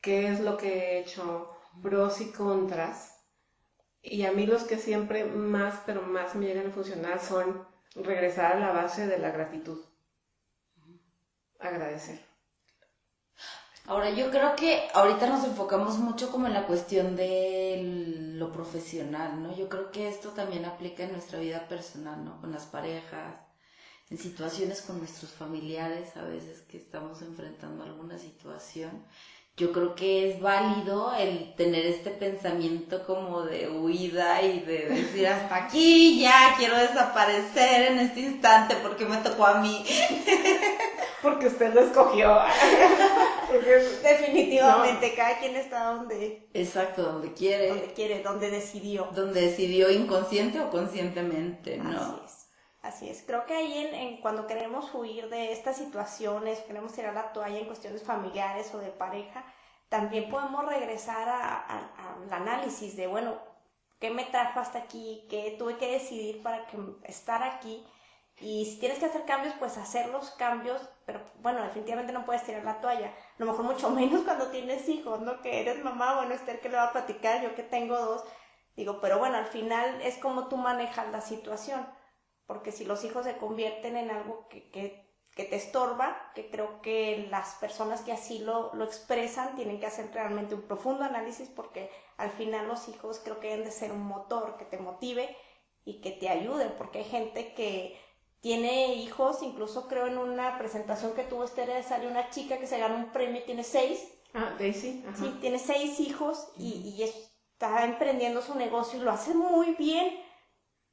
qué 0.00 0.26
es 0.26 0.40
lo 0.40 0.56
que 0.56 0.68
he 0.72 0.98
hecho, 0.98 1.56
pros 1.80 2.20
y 2.20 2.32
contras. 2.32 3.24
Y 4.02 4.24
a 4.24 4.32
mí 4.32 4.44
los 4.44 4.64
que 4.64 4.76
siempre 4.76 5.24
más, 5.24 5.80
pero 5.86 6.02
más 6.02 6.34
me 6.34 6.46
llegan 6.46 6.66
a 6.66 6.74
funcionar 6.74 7.20
son 7.20 7.64
regresar 7.94 8.56
a 8.56 8.60
la 8.60 8.72
base 8.72 9.06
de 9.06 9.18
la 9.18 9.30
gratitud. 9.30 9.80
Agradecer. 11.60 12.33
Ahora, 13.86 14.10
yo 14.10 14.30
creo 14.30 14.56
que 14.56 14.88
ahorita 14.94 15.28
nos 15.28 15.44
enfocamos 15.44 15.98
mucho 15.98 16.30
como 16.30 16.46
en 16.46 16.54
la 16.54 16.66
cuestión 16.66 17.16
de 17.16 17.82
lo 18.34 18.50
profesional, 18.50 19.42
¿no? 19.42 19.54
Yo 19.54 19.68
creo 19.68 19.90
que 19.90 20.08
esto 20.08 20.30
también 20.30 20.64
aplica 20.64 21.04
en 21.04 21.12
nuestra 21.12 21.38
vida 21.38 21.68
personal, 21.68 22.24
¿no? 22.24 22.40
Con 22.40 22.50
las 22.52 22.64
parejas, 22.64 23.40
en 24.10 24.18
situaciones 24.18 24.82
con 24.82 24.98
nuestros 24.98 25.32
familiares, 25.32 26.16
a 26.16 26.22
veces 26.22 26.62
que 26.62 26.78
estamos 26.78 27.20
enfrentando 27.22 27.84
alguna 27.84 28.18
situación 28.18 29.04
yo 29.56 29.70
creo 29.70 29.94
que 29.94 30.30
es 30.30 30.40
válido 30.40 31.14
el 31.14 31.54
tener 31.54 31.86
este 31.86 32.10
pensamiento 32.10 33.06
como 33.06 33.42
de 33.42 33.68
huida 33.70 34.42
y 34.42 34.60
de 34.60 34.88
decir 34.88 35.28
hasta 35.28 35.54
aquí 35.54 36.20
ya 36.20 36.54
quiero 36.58 36.76
desaparecer 36.76 37.92
en 37.92 38.00
este 38.00 38.20
instante 38.20 38.74
porque 38.82 39.04
me 39.04 39.18
tocó 39.18 39.46
a 39.46 39.60
mí. 39.60 39.84
Porque 41.24 41.48
usted 41.48 41.74
lo 41.74 41.80
escogió. 41.80 42.38
Definitivamente, 44.02 45.14
cada 45.16 45.38
quien 45.38 45.56
está 45.56 45.94
donde... 45.94 46.48
Exacto, 46.54 47.02
donde 47.02 47.32
quiere. 47.32 47.70
Donde 47.70 47.92
quiere, 47.94 48.22
donde 48.22 48.50
decidió. 48.50 49.08
Donde 49.12 49.40
decidió 49.40 49.90
inconsciente 49.90 50.60
o 50.60 50.70
conscientemente, 50.70 51.78
¿no? 51.78 51.98
Así 51.98 52.20
es. 52.24 52.44
Así 52.84 53.08
es, 53.08 53.24
creo 53.26 53.46
que 53.46 53.54
ahí 53.54 53.88
en, 53.94 54.20
cuando 54.20 54.46
queremos 54.46 54.92
huir 54.92 55.30
de 55.30 55.52
estas 55.52 55.78
situaciones, 55.78 56.58
queremos 56.60 56.92
tirar 56.92 57.14
la 57.14 57.32
toalla 57.32 57.58
en 57.58 57.64
cuestiones 57.64 58.02
familiares 58.02 58.74
o 58.74 58.78
de 58.78 58.90
pareja, 58.90 59.42
también 59.88 60.28
podemos 60.28 60.66
regresar 60.66 61.26
al 61.66 62.30
análisis 62.30 62.94
de, 62.94 63.06
bueno, 63.06 63.38
¿qué 64.00 64.10
me 64.10 64.26
trajo 64.26 64.60
hasta 64.60 64.80
aquí? 64.80 65.24
¿Qué 65.30 65.56
tuve 65.58 65.78
que 65.78 65.92
decidir 65.92 66.42
para 66.42 66.66
que, 66.66 66.76
estar 67.04 67.42
aquí? 67.42 67.82
Y 68.40 68.66
si 68.66 68.78
tienes 68.80 68.98
que 68.98 69.06
hacer 69.06 69.24
cambios, 69.24 69.54
pues 69.58 69.78
hacer 69.78 70.10
los 70.10 70.32
cambios, 70.32 70.82
pero 71.06 71.20
bueno, 71.40 71.62
definitivamente 71.62 72.12
no 72.12 72.24
puedes 72.24 72.44
tirar 72.44 72.64
la 72.64 72.80
toalla. 72.80 73.08
A 73.08 73.12
lo 73.38 73.46
mejor 73.46 73.64
mucho 73.64 73.90
menos 74.00 74.22
cuando 74.22 74.48
tienes 74.48 74.88
hijos, 74.88 75.20
¿no? 75.20 75.40
Que 75.42 75.60
eres 75.60 75.82
mamá, 75.84 76.16
bueno, 76.16 76.34
Esther 76.34 76.60
que 76.60 76.68
le 76.68 76.76
va 76.76 76.84
a 76.84 76.92
platicar, 76.92 77.42
yo 77.42 77.54
que 77.54 77.62
tengo 77.62 77.98
dos, 77.98 78.24
digo, 78.76 79.00
pero 79.00 79.18
bueno, 79.18 79.36
al 79.36 79.46
final 79.46 80.00
es 80.02 80.18
como 80.18 80.48
tú 80.48 80.56
manejas 80.56 81.10
la 81.10 81.20
situación 81.20 81.86
porque 82.46 82.72
si 82.72 82.84
los 82.84 83.04
hijos 83.04 83.24
se 83.24 83.36
convierten 83.36 83.96
en 83.96 84.10
algo 84.10 84.48
que, 84.48 84.70
que, 84.70 85.04
te 85.34 85.56
estorba, 85.56 86.30
que 86.34 86.50
creo 86.50 86.80
que 86.80 87.26
las 87.30 87.54
personas 87.56 88.02
que 88.02 88.12
así 88.12 88.38
lo, 88.38 88.72
lo, 88.74 88.84
expresan 88.84 89.56
tienen 89.56 89.80
que 89.80 89.86
hacer 89.86 90.12
realmente 90.12 90.54
un 90.54 90.62
profundo 90.62 91.04
análisis 91.04 91.48
porque 91.48 91.90
al 92.16 92.30
final 92.30 92.68
los 92.68 92.88
hijos 92.88 93.20
creo 93.24 93.40
que 93.40 93.48
deben 93.48 93.64
de 93.64 93.72
ser 93.72 93.90
un 93.90 94.02
motor 94.02 94.56
que 94.56 94.64
te 94.64 94.78
motive 94.78 95.36
y 95.84 96.00
que 96.00 96.12
te 96.12 96.28
ayude, 96.28 96.66
porque 96.70 96.98
hay 97.00 97.04
gente 97.04 97.52
que 97.54 97.98
tiene 98.44 98.96
hijos, 98.96 99.42
incluso 99.42 99.88
creo 99.88 100.06
en 100.06 100.18
una 100.18 100.58
presentación 100.58 101.14
que 101.14 101.24
tuvo 101.24 101.44
Esther, 101.44 101.82
salió 101.82 102.10
una 102.10 102.28
chica 102.28 102.58
que 102.58 102.66
se 102.66 102.78
ganó 102.78 102.94
un 102.94 103.10
premio 103.10 103.40
y 103.40 103.46
tiene 103.46 103.64
seis. 103.64 104.06
Ah, 104.34 104.52
Daisy. 104.58 105.02
Sí, 105.16 105.38
tiene 105.40 105.58
seis 105.58 105.98
hijos 105.98 106.52
y, 106.54 106.94
y 106.94 107.02
está 107.04 107.86
emprendiendo 107.86 108.42
su 108.42 108.54
negocio 108.54 108.98
y 108.98 109.02
lo 109.02 109.12
hace 109.12 109.32
muy 109.32 109.74
bien 109.76 110.20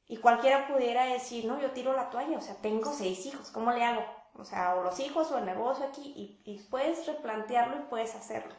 y 0.06 0.16
cualquiera 0.16 0.66
pudiera 0.66 1.04
decir, 1.04 1.44
no, 1.44 1.60
yo 1.60 1.72
tiro 1.72 1.92
la 1.92 2.08
toalla, 2.08 2.38
o 2.38 2.40
sea, 2.40 2.54
tengo 2.54 2.90
seis 2.90 3.26
hijos, 3.26 3.50
¿cómo 3.50 3.70
le 3.70 3.84
hago? 3.84 4.02
O 4.32 4.46
sea, 4.46 4.76
o 4.76 4.82
los 4.82 4.98
hijos 4.98 5.30
o 5.30 5.36
el 5.36 5.44
negocio 5.44 5.84
aquí, 5.84 6.40
y, 6.46 6.58
puedes 6.70 7.06
replantearlo 7.06 7.76
y 7.76 7.90
puedes 7.90 8.14
hacerlo. 8.14 8.54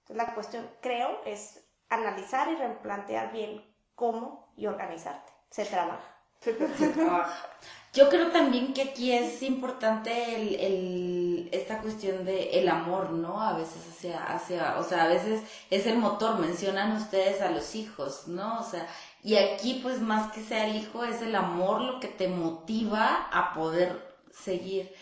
Entonces 0.00 0.16
la 0.16 0.34
cuestión, 0.34 0.70
creo, 0.82 1.22
es 1.24 1.66
analizar 1.88 2.52
y 2.52 2.56
replantear 2.56 3.32
bien 3.32 3.74
cómo 3.94 4.52
y 4.54 4.66
organizarte. 4.66 5.32
Se 5.48 5.64
trabaja. 5.64 6.14
Se, 6.40 6.52
trabaja. 6.52 7.48
Yo 7.94 8.08
creo 8.08 8.32
también 8.32 8.74
que 8.74 8.82
aquí 8.82 9.12
es 9.12 9.40
importante 9.42 10.66
el, 10.66 11.48
esta 11.52 11.80
cuestión 11.80 12.24
de 12.24 12.58
el 12.58 12.68
amor, 12.68 13.10
¿no? 13.10 13.40
A 13.40 13.56
veces 13.56 13.86
hacia, 13.88 14.20
hacia, 14.24 14.78
o 14.78 14.82
sea, 14.82 15.04
a 15.04 15.08
veces 15.08 15.42
es 15.70 15.86
el 15.86 15.98
motor, 15.98 16.40
mencionan 16.40 16.96
ustedes 16.96 17.40
a 17.40 17.52
los 17.52 17.76
hijos, 17.76 18.26
¿no? 18.26 18.58
O 18.58 18.64
sea, 18.64 18.88
y 19.22 19.36
aquí 19.36 19.78
pues 19.80 20.00
más 20.00 20.32
que 20.32 20.42
sea 20.42 20.66
el 20.66 20.76
hijo 20.76 21.04
es 21.04 21.22
el 21.22 21.36
amor 21.36 21.82
lo 21.82 22.00
que 22.00 22.08
te 22.08 22.26
motiva 22.26 23.28
a 23.32 23.54
poder 23.54 24.18
seguir. 24.32 24.92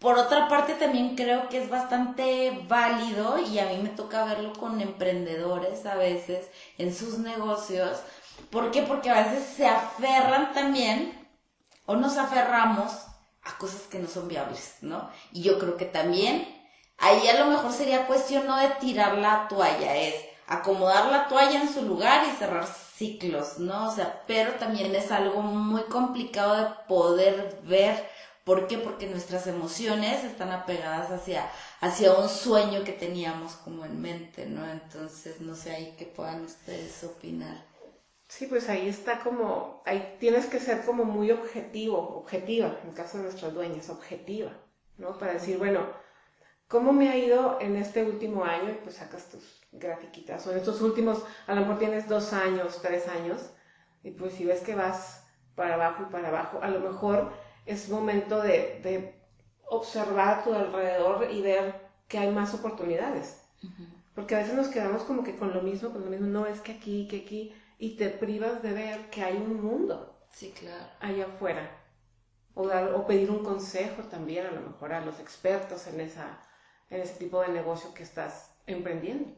Por 0.00 0.18
otra 0.18 0.48
parte 0.48 0.74
también 0.74 1.14
creo 1.14 1.48
que 1.48 1.62
es 1.62 1.70
bastante 1.70 2.64
válido 2.66 3.38
y 3.38 3.60
a 3.60 3.66
mí 3.66 3.78
me 3.80 3.90
toca 3.90 4.24
verlo 4.24 4.52
con 4.54 4.80
emprendedores 4.80 5.86
a 5.86 5.94
veces 5.94 6.50
en 6.76 6.92
sus 6.92 7.18
negocios. 7.18 8.00
¿Por 8.50 8.72
qué? 8.72 8.82
Porque 8.82 9.10
a 9.10 9.22
veces 9.22 9.44
se 9.44 9.66
aferran 9.68 10.52
también 10.52 11.23
o 11.86 11.96
nos 11.96 12.16
aferramos 12.16 12.92
a 13.42 13.58
cosas 13.58 13.82
que 13.82 13.98
no 13.98 14.08
son 14.08 14.28
viables, 14.28 14.76
¿no? 14.80 15.10
Y 15.32 15.42
yo 15.42 15.58
creo 15.58 15.76
que 15.76 15.84
también 15.84 16.48
ahí 16.98 17.28
a 17.28 17.38
lo 17.38 17.50
mejor 17.50 17.72
sería 17.72 18.06
cuestión 18.06 18.46
no 18.46 18.56
de 18.56 18.68
tirar 18.80 19.18
la 19.18 19.48
toalla, 19.48 19.96
es 19.96 20.14
acomodar 20.46 21.10
la 21.10 21.28
toalla 21.28 21.60
en 21.60 21.72
su 21.72 21.82
lugar 21.82 22.26
y 22.26 22.36
cerrar 22.36 22.66
ciclos, 22.66 23.58
¿no? 23.58 23.88
O 23.88 23.94
sea, 23.94 24.22
pero 24.26 24.52
también 24.54 24.94
es 24.94 25.10
algo 25.10 25.42
muy 25.42 25.82
complicado 25.84 26.56
de 26.56 26.70
poder 26.88 27.60
ver. 27.64 28.08
¿Por 28.44 28.66
qué? 28.66 28.76
Porque 28.76 29.06
nuestras 29.06 29.46
emociones 29.46 30.22
están 30.22 30.52
apegadas 30.52 31.10
hacia, 31.10 31.50
hacia 31.80 32.12
un 32.12 32.28
sueño 32.28 32.84
que 32.84 32.92
teníamos 32.92 33.54
como 33.54 33.86
en 33.86 34.00
mente, 34.02 34.44
¿no? 34.46 34.68
Entonces, 34.70 35.40
no 35.40 35.54
sé 35.54 35.74
ahí 35.74 35.94
qué 35.98 36.04
puedan 36.04 36.44
ustedes 36.44 37.02
opinar. 37.04 37.64
Sí, 38.28 38.46
pues 38.46 38.68
ahí 38.68 38.88
está 38.88 39.20
como, 39.20 39.82
ahí 39.86 40.16
tienes 40.18 40.46
que 40.46 40.58
ser 40.58 40.84
como 40.84 41.04
muy 41.04 41.30
objetivo, 41.30 41.98
objetiva, 42.18 42.78
en 42.82 42.88
el 42.88 42.94
caso 42.94 43.18
de 43.18 43.24
nuestras 43.24 43.54
dueñas, 43.54 43.90
objetiva, 43.90 44.50
¿no? 44.98 45.18
Para 45.18 45.34
decir, 45.34 45.58
bueno, 45.58 45.86
¿cómo 46.68 46.92
me 46.92 47.10
ha 47.10 47.16
ido 47.16 47.58
en 47.60 47.76
este 47.76 48.04
último 48.04 48.44
año? 48.44 48.70
Y 48.70 48.80
pues 48.82 48.96
sacas 48.96 49.28
tus 49.30 49.60
grafiquitas. 49.72 50.46
O 50.46 50.52
en 50.52 50.58
estos 50.58 50.80
últimos, 50.82 51.24
a 51.46 51.54
lo 51.54 51.60
mejor 51.62 51.78
tienes 51.78 52.08
dos 52.08 52.32
años, 52.32 52.80
tres 52.82 53.06
años, 53.08 53.50
y 54.02 54.10
pues 54.10 54.34
si 54.34 54.44
ves 54.44 54.60
que 54.62 54.74
vas 54.74 55.26
para 55.54 55.74
abajo 55.74 56.04
y 56.08 56.12
para 56.12 56.28
abajo, 56.28 56.58
a 56.62 56.68
lo 56.68 56.80
mejor 56.80 57.32
es 57.66 57.88
momento 57.88 58.40
de, 58.42 58.80
de 58.82 59.14
observar 59.66 60.40
a 60.40 60.44
tu 60.44 60.54
alrededor 60.54 61.28
y 61.30 61.40
ver 61.42 61.74
que 62.08 62.18
hay 62.18 62.30
más 62.30 62.54
oportunidades. 62.54 63.40
Porque 64.14 64.34
a 64.34 64.38
veces 64.38 64.54
nos 64.54 64.68
quedamos 64.68 65.02
como 65.02 65.24
que 65.24 65.36
con 65.36 65.52
lo 65.52 65.62
mismo, 65.62 65.90
con 65.90 66.04
lo 66.04 66.10
mismo, 66.10 66.26
no 66.26 66.46
es 66.46 66.60
que 66.60 66.72
aquí, 66.72 67.08
que 67.08 67.18
aquí, 67.18 67.54
y 67.78 67.96
te 67.96 68.08
privas 68.08 68.62
de 68.62 68.72
ver 68.72 69.10
que 69.10 69.22
hay 69.22 69.36
un 69.36 69.62
mundo. 69.62 70.26
Sí, 70.30 70.52
claro. 70.52 70.84
Allá 71.00 71.26
afuera. 71.26 71.70
O, 72.54 72.66
dar, 72.66 72.94
o 72.94 73.06
pedir 73.06 73.30
un 73.30 73.44
consejo 73.44 74.02
también, 74.04 74.46
a 74.46 74.52
lo 74.52 74.60
mejor 74.60 74.92
a 74.92 75.00
los 75.00 75.18
expertos 75.18 75.86
en, 75.88 76.00
esa, 76.00 76.40
en 76.90 77.00
ese 77.00 77.18
tipo 77.18 77.40
de 77.40 77.48
negocio 77.48 77.92
que 77.94 78.04
estás 78.04 78.54
emprendiendo. 78.66 79.34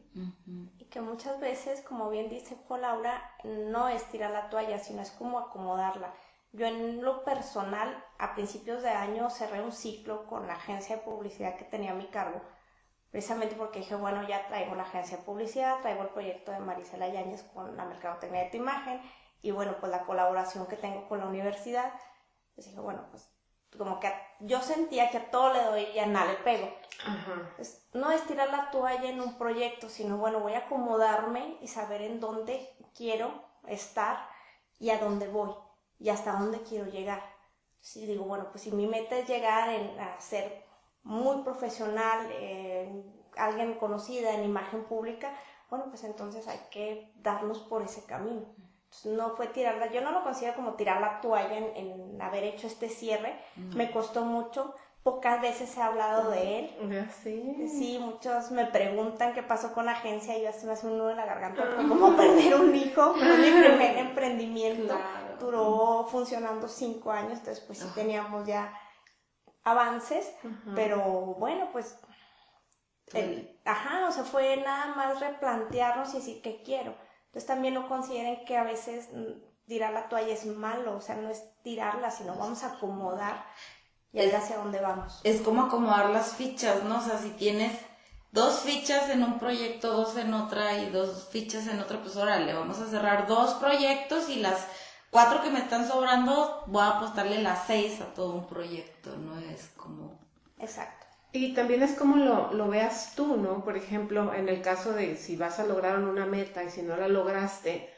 Y 0.77 0.85
que 0.85 1.01
muchas 1.01 1.39
veces, 1.39 1.81
como 1.81 2.09
bien 2.09 2.29
dice 2.29 2.57
Paul 2.67 2.81
Laura, 2.81 3.35
no 3.43 3.89
es 3.89 4.03
tirar 4.09 4.31
la 4.31 4.49
toalla, 4.49 4.79
sino 4.79 5.01
es 5.01 5.11
como 5.11 5.39
acomodarla. 5.39 6.13
Yo 6.53 6.65
en 6.65 7.03
lo 7.03 7.23
personal, 7.23 8.03
a 8.17 8.33
principios 8.33 8.81
de 8.81 8.89
año 8.89 9.29
cerré 9.29 9.61
un 9.61 9.71
ciclo 9.71 10.25
con 10.27 10.47
la 10.47 10.53
agencia 10.53 10.95
de 10.95 11.01
publicidad 11.03 11.57
que 11.57 11.65
tenía 11.65 11.91
a 11.91 11.95
mi 11.95 12.07
cargo, 12.07 12.41
precisamente 13.11 13.55
porque 13.55 13.79
dije, 13.79 13.95
bueno, 13.95 14.27
ya 14.27 14.47
traigo 14.47 14.75
la 14.75 14.83
agencia 14.83 15.17
de 15.17 15.23
publicidad, 15.23 15.81
traigo 15.81 16.03
el 16.03 16.09
proyecto 16.09 16.51
de 16.51 16.59
Marisela 16.59 17.07
Yáñez 17.07 17.43
con 17.53 17.75
la 17.75 17.85
mercadotecnia 17.85 18.43
de 18.43 18.49
tu 18.49 18.57
imagen, 18.57 19.01
y 19.41 19.51
bueno, 19.51 19.75
pues 19.79 19.91
la 19.91 20.05
colaboración 20.05 20.67
que 20.67 20.75
tengo 20.75 21.07
con 21.07 21.19
la 21.19 21.27
universidad, 21.27 21.93
pues 22.55 22.67
dije, 22.67 22.79
bueno, 22.79 23.05
pues 23.11 23.29
como 23.77 23.99
que 23.99 24.11
yo 24.39 24.61
sentía 24.61 25.11
que 25.11 25.17
a 25.17 25.31
todo 25.31 25.53
le 25.53 25.63
doy 25.63 25.83
y 25.93 25.99
a 25.99 26.05
nada 26.05 26.31
le 26.31 26.37
pego. 26.39 26.69
no 27.93 28.11
es 28.11 28.25
tirar 28.25 28.49
la 28.49 28.71
toalla 28.71 29.09
en 29.09 29.21
un 29.21 29.37
proyecto, 29.37 29.89
sino 29.89 30.17
bueno, 30.17 30.39
voy 30.39 30.53
a 30.53 30.59
acomodarme 30.59 31.57
y 31.61 31.67
saber 31.67 32.01
en 32.01 32.19
dónde 32.19 32.75
quiero 32.95 33.43
estar 33.67 34.29
y 34.79 34.89
a 34.89 34.99
dónde 34.99 35.27
voy 35.27 35.53
y 35.99 36.09
hasta 36.09 36.33
dónde 36.33 36.61
quiero 36.61 36.85
llegar. 36.85 37.21
Si 37.79 38.05
digo, 38.05 38.25
bueno, 38.25 38.47
pues 38.51 38.63
si 38.63 38.71
mi 38.71 38.87
meta 38.87 39.17
es 39.17 39.27
llegar 39.27 39.69
a 39.69 40.19
ser 40.19 40.65
muy 41.07 41.41
profesional, 41.43 42.27
alguien 43.37 43.75
conocida 43.75 44.33
en 44.33 44.43
imagen 44.43 44.83
pública, 44.83 45.31
bueno, 45.69 45.85
pues 45.89 46.03
entonces 46.03 46.47
hay 46.47 46.59
que 46.71 47.11
darnos 47.21 47.59
por 47.59 47.81
ese 47.81 48.05
camino. 48.05 48.45
no 49.05 49.35
fue 49.35 49.47
tirarla, 49.47 49.91
yo 49.91 50.01
no 50.01 50.11
lo 50.11 50.23
considero 50.23 50.55
como 50.55 50.73
tirar 50.73 51.01
la 51.01 51.19
toalla 51.21 51.57
en, 51.57 52.21
haber 52.21 52.43
hecho 52.43 52.67
este 52.67 52.89
cierre, 52.89 53.37
me 53.75 53.91
costó 53.91 54.23
mucho, 54.23 54.73
pocas 55.03 55.41
veces 55.41 55.75
he 55.77 55.81
hablado 55.81 56.31
de 56.31 56.59
él. 56.59 57.09
Sí. 57.23 57.67
Sí, 57.67 57.99
muchos 57.99 58.51
me 58.51 58.65
preguntan 58.65 59.33
qué 59.33 59.43
pasó 59.43 59.73
con 59.73 59.85
la 59.85 59.93
agencia 59.93 60.37
y 60.37 60.43
yo 60.43 60.51
se 60.51 60.65
me 60.65 60.73
hace 60.73 60.87
un 60.87 60.97
nudo 60.97 61.11
en 61.11 61.17
la 61.17 61.25
garganta, 61.25 61.63
como 61.75 62.15
perder 62.15 62.55
un 62.55 62.75
hijo, 62.75 63.13
fue 63.13 63.37
mi 63.37 63.51
primer 63.51 63.97
emprendimiento, 63.97 64.97
duró 65.39 66.05
funcionando 66.09 66.67
cinco 66.67 67.11
años, 67.11 67.39
entonces 67.39 67.63
pues 67.65 67.79
sí 67.79 67.87
teníamos 67.93 68.45
ya 68.45 68.73
avances, 69.71 70.31
pero 70.75 71.35
bueno, 71.39 71.69
pues 71.71 71.97
el, 73.13 73.59
ajá, 73.65 74.07
o 74.07 74.11
sea, 74.11 74.23
fue 74.23 74.57
nada 74.57 74.95
más 74.95 75.19
replantearnos 75.19 76.13
y 76.13 76.17
decir 76.17 76.41
qué 76.41 76.61
quiero. 76.63 76.95
Entonces 77.27 77.47
también 77.47 77.73
no 77.73 77.87
consideren 77.87 78.45
que 78.45 78.57
a 78.57 78.63
veces 78.63 79.09
mm, 79.13 79.67
tirar 79.67 79.93
la 79.93 80.09
toalla 80.09 80.33
es 80.33 80.45
malo, 80.45 80.97
o 80.97 81.01
sea, 81.01 81.15
no 81.15 81.29
es 81.29 81.43
tirarla, 81.63 82.11
sino 82.11 82.35
vamos 82.35 82.63
a 82.63 82.73
acomodar 82.73 83.45
y 84.11 84.19
ver 84.19 84.35
hacia 84.35 84.57
dónde 84.57 84.79
vamos. 84.79 85.19
Es 85.23 85.41
como 85.41 85.63
acomodar 85.63 86.09
las 86.09 86.33
fichas, 86.33 86.83
¿no? 86.83 86.97
O 86.97 87.01
sea, 87.01 87.17
si 87.17 87.31
tienes 87.31 87.77
dos 88.31 88.59
fichas 88.61 89.09
en 89.09 89.23
un 89.23 89.39
proyecto, 89.39 89.93
dos 89.93 90.15
en 90.17 90.33
otra 90.33 90.77
y 90.77 90.89
dos 90.89 91.27
fichas 91.29 91.67
en 91.67 91.79
otra, 91.79 92.01
pues 92.01 92.15
órale, 92.15 92.53
vamos 92.53 92.79
a 92.79 92.87
cerrar 92.87 93.27
dos 93.27 93.55
proyectos 93.55 94.29
y 94.29 94.37
las 94.37 94.67
cuatro 95.09 95.41
que 95.41 95.49
me 95.49 95.59
están 95.59 95.87
sobrando 95.87 96.63
voy 96.67 96.83
a 96.83 96.97
apostarle 96.97 97.41
las 97.41 97.65
seis 97.67 98.01
a 98.01 98.13
todo 98.13 98.33
un 98.33 98.47
proyecto, 98.47 99.15
no 99.17 99.39
es 99.39 99.69
como... 99.75 100.19
Exacto. 100.59 101.05
Y 101.31 101.53
también 101.53 101.83
es 101.83 101.93
como 101.93 102.15
lo, 102.15 102.53
lo, 102.53 102.67
veas 102.67 103.13
tú, 103.15 103.37
¿no? 103.37 103.63
Por 103.63 103.77
ejemplo, 103.77 104.33
en 104.33 104.49
el 104.49 104.61
caso 104.61 104.93
de 104.93 105.17
si 105.17 105.35
vas 105.35 105.59
a 105.59 105.65
lograr 105.65 105.99
una 105.99 106.25
meta 106.25 106.63
y 106.63 106.69
si 106.69 106.81
no 106.81 106.95
la 106.95 107.07
lograste 107.07 107.89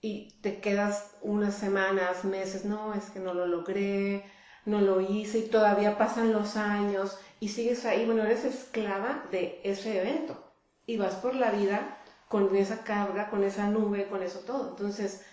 y 0.00 0.38
te 0.42 0.60
quedas 0.60 1.16
unas 1.22 1.54
semanas, 1.54 2.24
meses, 2.24 2.64
no, 2.64 2.92
es 2.92 3.10
que 3.10 3.20
no 3.20 3.32
lo 3.32 3.46
logré, 3.46 4.24
no 4.66 4.80
lo 4.80 5.00
hice 5.00 5.38
y 5.38 5.48
todavía 5.48 5.96
pasan 5.96 6.32
los 6.32 6.56
años 6.56 7.18
y 7.40 7.48
sigues 7.48 7.84
ahí, 7.84 8.04
bueno, 8.04 8.24
eres 8.24 8.44
esclava 8.44 9.24
de 9.30 9.60
ese 9.64 10.00
evento 10.00 10.52
y 10.86 10.96
vas 10.96 11.14
por 11.14 11.34
la 11.34 11.50
vida 11.50 11.98
con 12.28 12.54
esa 12.56 12.84
carga, 12.84 13.30
con 13.30 13.44
esa 13.44 13.68
nube, 13.68 14.08
con 14.08 14.22
eso 14.22 14.40
todo. 14.40 14.70
Entonces, 14.70 15.24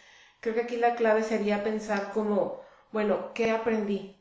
creo 0.41 0.53
que 0.55 0.61
aquí 0.61 0.75
la 0.75 0.95
clave 0.95 1.23
sería 1.23 1.63
pensar 1.63 2.11
como, 2.11 2.59
bueno, 2.91 3.33
¿qué 3.33 3.51
aprendí? 3.51 4.17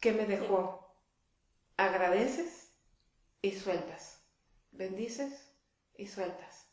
¿Qué 0.00 0.12
me 0.12 0.26
dejó? 0.26 0.82
agradeces 1.76 2.72
y 3.40 3.52
sueltas, 3.52 4.24
bendices 4.70 5.52
y 5.96 6.06
sueltas. 6.06 6.68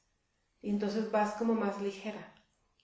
Y 0.62 0.70
entonces 0.70 1.12
vas 1.12 1.34
como 1.36 1.54
más 1.54 1.82
ligera. 1.82 2.34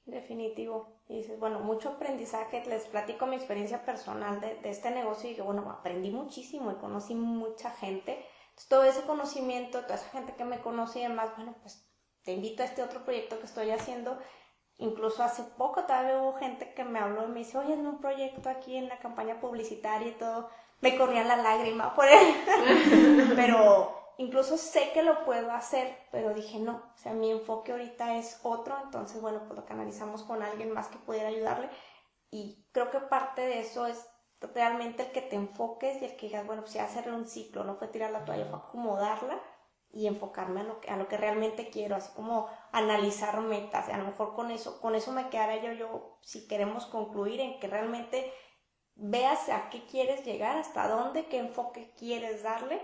Definitivo. 0.06 1.02
Y 1.08 1.18
dices, 1.18 1.40
bueno, 1.40 1.60
mucho 1.60 1.90
aprendizaje. 1.90 2.64
Les 2.66 2.86
platico 2.86 3.26
mi 3.26 3.36
experiencia 3.36 3.86
personal 3.86 4.40
de, 4.40 4.58
este 4.64 4.92
negocio 4.92 5.30
y 5.30 5.36
que, 5.36 5.42
bueno, 5.42 5.70
aprendí 5.70 6.10
muchísimo 6.10 6.72
y 6.72 6.76
conocí 6.76 7.16
mucha 7.16 7.72
gente. 7.72 8.26
todo 8.70 8.86
ese 8.86 9.02
conocimiento, 9.02 9.82
toda 9.82 9.96
esa 9.96 10.10
gente 10.10 10.34
que 10.36 10.46
me 10.46 10.62
conoce 10.62 11.00
y 11.00 11.04
demás, 11.04 11.36
bueno, 11.36 11.56
pues 11.62 11.86
te 12.24 12.32
invito 12.32 12.64
a 12.64 12.66
este 12.66 12.82
otro 12.82 13.04
proyecto 13.04 13.38
que 13.40 13.46
estoy 13.46 13.72
haciendo. 13.72 14.18
Incluso 14.78 15.24
hace 15.24 15.44
poco 15.44 15.84
todavía 15.84 16.22
hubo 16.22 16.34
gente 16.34 16.74
que 16.74 16.84
me 16.84 17.00
habló 17.00 17.26
y 17.26 17.28
me 17.30 17.40
dice, 17.40 17.58
oye, 17.58 17.74
es 17.74 17.80
un 17.80 18.00
proyecto 18.00 18.50
aquí 18.50 18.76
en 18.76 18.90
la 18.90 19.00
campaña 19.00 19.40
publicitaria 19.40 20.10
y 20.10 20.16
todo 20.16 20.50
me 20.82 20.98
corría 20.98 21.24
la 21.24 21.38
lágrima 21.38 21.96
por 21.96 22.08
él. 22.08 22.36
pero 23.36 24.14
incluso 24.18 24.58
sé 24.58 24.92
que 24.94 25.04
lo 25.04 25.24
puedo 25.24 25.52
hacer, 25.52 25.98
pero 26.12 26.34
dije 26.34 26.60
no, 26.60 26.76
o 26.94 26.98
sea, 26.98 27.14
mi 27.14 27.32
enfoque 27.32 27.72
ahorita 27.72 28.18
es 28.18 28.40
otro, 28.44 28.78
entonces 28.84 29.22
bueno, 29.22 29.40
pues 29.48 29.58
lo 29.58 29.66
canalizamos 29.66 30.24
con 30.24 30.44
alguien 30.44 30.72
más 30.72 30.88
que 30.88 30.98
pudiera 30.98 31.30
ayudarle 31.30 31.70
y 32.32 32.66
creo 32.72 32.92
que 32.92 33.00
parte 33.00 33.42
de 33.42 33.62
eso 33.62 33.88
es 33.88 34.06
realmente 34.54 35.04
el 35.04 35.12
que 35.12 35.22
te 35.22 35.36
enfoques 35.36 36.02
y 36.02 36.06
el 36.06 36.16
que 36.18 36.28
digas, 36.28 36.46
bueno, 36.46 36.64
pues 36.64 36.74
ya 36.74 36.90
un 37.08 37.26
ciclo, 37.26 37.64
no 37.64 37.76
fue 37.76 37.88
tirar 37.88 38.12
la 38.12 38.26
toalla, 38.26 38.46
fue 38.46 38.60
acomodarla 38.60 39.40
y 39.92 40.08
enfocarme 40.08 40.62
a 40.62 40.64
lo 40.64 40.82
que, 40.82 40.92
a 40.92 40.98
lo 40.98 41.08
que 41.08 41.18
realmente 41.18 41.70
quiero, 41.70 41.96
así 41.96 42.12
como 42.14 42.50
analizar 42.76 43.40
metas, 43.40 43.88
a 43.88 43.98
lo 43.98 44.04
mejor 44.04 44.36
con 44.36 44.52
eso, 44.52 44.82
con 44.82 44.96
eso 44.96 45.14
me 45.14 45.30
quedaré 45.30 45.62
yo, 45.64 45.72
yo, 45.72 46.20
si 46.22 46.46
queremos 46.46 46.86
concluir 46.86 47.40
en 47.40 47.58
que 47.60 47.68
realmente 47.68 48.34
veas 48.96 49.48
a 49.48 49.70
qué 49.70 49.86
quieres 49.86 50.26
llegar, 50.26 50.58
hasta 50.58 50.90
dónde, 50.90 51.28
qué 51.28 51.38
enfoque 51.38 51.94
quieres 51.98 52.44
darle 52.44 52.82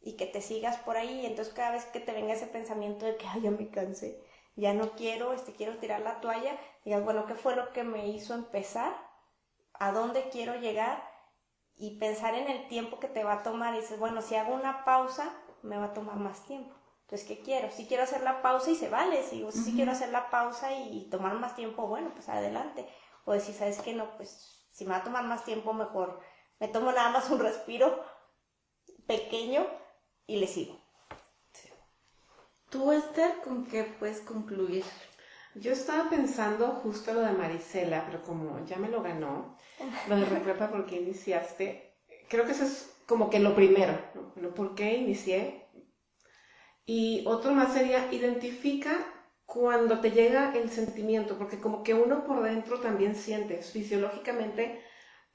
y 0.00 0.16
que 0.16 0.24
te 0.24 0.40
sigas 0.40 0.78
por 0.78 0.96
ahí. 0.96 1.20
Y 1.20 1.26
entonces 1.26 1.52
cada 1.52 1.72
vez 1.72 1.84
que 1.84 2.00
te 2.00 2.12
venga 2.12 2.32
ese 2.32 2.46
pensamiento 2.46 3.04
de 3.04 3.16
que, 3.16 3.26
ay, 3.26 3.42
ya 3.42 3.50
me 3.50 3.68
cansé, 3.68 4.18
ya 4.56 4.72
no 4.72 4.92
quiero, 4.92 5.34
este, 5.34 5.52
quiero 5.52 5.76
tirar 5.76 6.00
la 6.00 6.22
toalla, 6.22 6.58
digas, 6.86 7.04
bueno, 7.04 7.26
¿qué 7.26 7.34
fue 7.34 7.54
lo 7.54 7.70
que 7.74 7.84
me 7.84 8.08
hizo 8.08 8.32
empezar? 8.32 8.94
¿A 9.74 9.92
dónde 9.92 10.30
quiero 10.30 10.54
llegar? 10.54 11.06
Y 11.76 11.98
pensar 11.98 12.34
en 12.34 12.48
el 12.48 12.66
tiempo 12.68 12.98
que 12.98 13.08
te 13.08 13.24
va 13.24 13.34
a 13.34 13.42
tomar 13.42 13.74
y 13.74 13.80
dices, 13.80 13.98
bueno, 13.98 14.22
si 14.22 14.36
hago 14.36 14.54
una 14.54 14.86
pausa, 14.86 15.34
me 15.62 15.76
va 15.76 15.86
a 15.86 15.92
tomar 15.92 16.16
más 16.16 16.46
tiempo. 16.46 16.74
Entonces, 17.14 17.36
¿qué 17.36 17.44
quiero? 17.44 17.70
Si 17.70 17.86
quiero 17.86 18.02
hacer 18.02 18.22
la 18.22 18.42
pausa 18.42 18.72
y 18.72 18.74
se 18.74 18.88
vale, 18.88 19.22
si, 19.22 19.46
si 19.52 19.72
quiero 19.72 19.92
hacer 19.92 20.08
la 20.08 20.30
pausa 20.30 20.72
y 20.72 21.06
tomar 21.12 21.34
más 21.34 21.54
tiempo, 21.54 21.86
bueno, 21.86 22.10
pues 22.12 22.28
adelante. 22.28 22.88
O 23.24 23.32
decir, 23.32 23.54
¿sabes 23.54 23.80
qué? 23.82 23.94
No, 23.94 24.16
pues 24.16 24.66
si 24.72 24.84
me 24.84 24.90
va 24.90 24.96
a 24.96 25.04
tomar 25.04 25.22
más 25.22 25.44
tiempo, 25.44 25.72
mejor 25.72 26.18
me 26.58 26.66
tomo 26.66 26.90
nada 26.90 27.10
más 27.10 27.30
un 27.30 27.38
respiro 27.38 28.04
pequeño 29.06 29.64
y 30.26 30.38
le 30.38 30.48
sigo. 30.48 30.76
¿Tú, 32.68 32.90
Esther, 32.90 33.42
con 33.44 33.64
qué 33.64 33.84
puedes 33.84 34.20
concluir? 34.20 34.84
Yo 35.54 35.70
estaba 35.70 36.10
pensando 36.10 36.66
justo 36.82 37.14
lo 37.14 37.20
de 37.20 37.30
Marisela, 37.30 38.06
pero 38.06 38.24
como 38.24 38.64
ya 38.66 38.76
me 38.76 38.88
lo 38.88 39.02
ganó, 39.04 39.56
lo 40.08 40.16
de 40.16 40.24
recuerda 40.24 40.68
por 40.68 40.84
qué 40.84 40.96
iniciaste, 40.96 41.94
creo 42.28 42.44
que 42.44 42.50
eso 42.50 42.64
es 42.64 42.92
como 43.06 43.30
que 43.30 43.38
lo 43.38 43.54
primero, 43.54 43.96
¿no? 44.34 44.52
¿Por 44.52 44.74
qué 44.74 44.96
inicié? 44.96 45.63
Y 46.86 47.24
otro 47.26 47.52
más 47.52 47.72
sería, 47.72 48.12
identifica 48.12 48.92
cuando 49.46 50.00
te 50.00 50.10
llega 50.10 50.52
el 50.54 50.70
sentimiento, 50.70 51.38
porque 51.38 51.60
como 51.60 51.82
que 51.82 51.94
uno 51.94 52.24
por 52.24 52.42
dentro 52.42 52.80
también 52.80 53.14
sientes, 53.14 53.70
fisiológicamente 53.70 54.82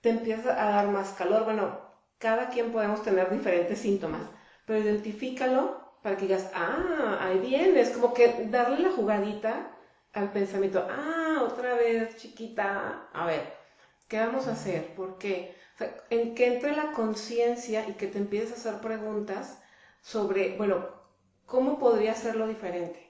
te 0.02 0.10
empieza 0.10 0.52
a 0.62 0.72
dar 0.72 0.88
más 0.90 1.14
calor. 1.14 1.46
Bueno, 1.46 1.80
cada 2.18 2.50
quien 2.50 2.72
podemos 2.72 3.04
tener 3.04 3.30
diferentes 3.32 3.80
síntomas, 3.80 4.22
pero 4.66 4.80
identifícalo 4.80 6.00
para 6.04 6.18
que 6.18 6.24
digas, 6.28 6.52
ah, 6.54 7.20
ahí 7.22 7.40
viene, 7.40 7.80
es 7.82 7.90
como 7.92 8.14
que 8.14 8.48
darle 8.50 8.80
la 8.80 8.92
jugadita 8.92 9.76
al 10.14 10.32
pensamiento, 10.32 10.88
ah, 10.90 11.44
otra 11.44 11.76
vez, 11.76 12.18
chiquita, 12.18 13.10
a 13.14 13.26
ver, 13.26 13.54
¿qué 14.08 14.20
vamos 14.20 14.48
a 14.48 14.54
hacer? 14.54 14.96
¿Por 14.96 15.18
qué? 15.18 15.56
en 16.10 16.36
que 16.36 16.48
entre 16.48 16.76
la 16.76 16.92
conciencia 16.92 17.88
y 17.88 17.94
que 17.94 18.08
te 18.08 18.18
empieces 18.18 18.52
a 18.52 18.56
hacer 18.56 18.82
preguntas 18.82 19.62
sobre, 20.02 20.58
bueno, 20.58 20.99
¿cómo 21.50 21.80
podría 21.80 22.14
hacerlo 22.14 22.48
diferente? 22.48 23.10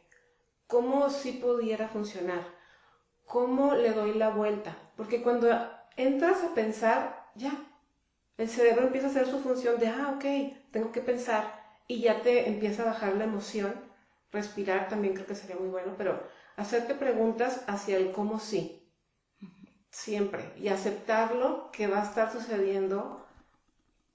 cómo 0.70 1.10
sí 1.10 1.32
pudiera 1.32 1.88
funcionar, 1.88 2.46
cómo 3.26 3.74
le 3.74 3.92
doy 3.92 4.14
la 4.14 4.30
vuelta, 4.30 4.78
porque 4.96 5.24
cuando 5.24 5.50
entras 5.98 6.44
a 6.44 6.54
pensar, 6.54 7.32
ya, 7.34 7.52
el 8.38 8.48
cerebro 8.48 8.86
empieza 8.86 9.08
a 9.08 9.10
hacer 9.10 9.26
su 9.26 9.40
función 9.40 9.80
de, 9.80 9.88
ah, 9.88 10.14
ok, 10.16 10.26
tengo 10.72 10.92
que 10.92 11.02
pensar, 11.02 11.60
y 11.88 12.02
ya 12.02 12.22
te 12.22 12.48
empieza 12.48 12.84
a 12.84 12.92
bajar 12.94 13.16
la 13.16 13.24
emoción, 13.24 13.74
respirar 14.32 14.90
también 14.90 15.16
creo 15.16 15.26
que 15.26 15.34
sería 15.34 15.56
muy 15.56 15.70
bueno, 15.70 15.96
pero 15.98 16.22
hacerte 16.56 16.94
preguntas 16.94 17.64
hacia 17.66 17.98
el 17.98 18.12
cómo 18.12 18.38
sí, 18.38 18.88
siempre, 19.90 20.54
y 20.56 20.68
aceptarlo 20.68 21.72
que 21.72 21.88
va 21.88 22.02
a 22.02 22.06
estar 22.06 22.32
sucediendo 22.32 23.26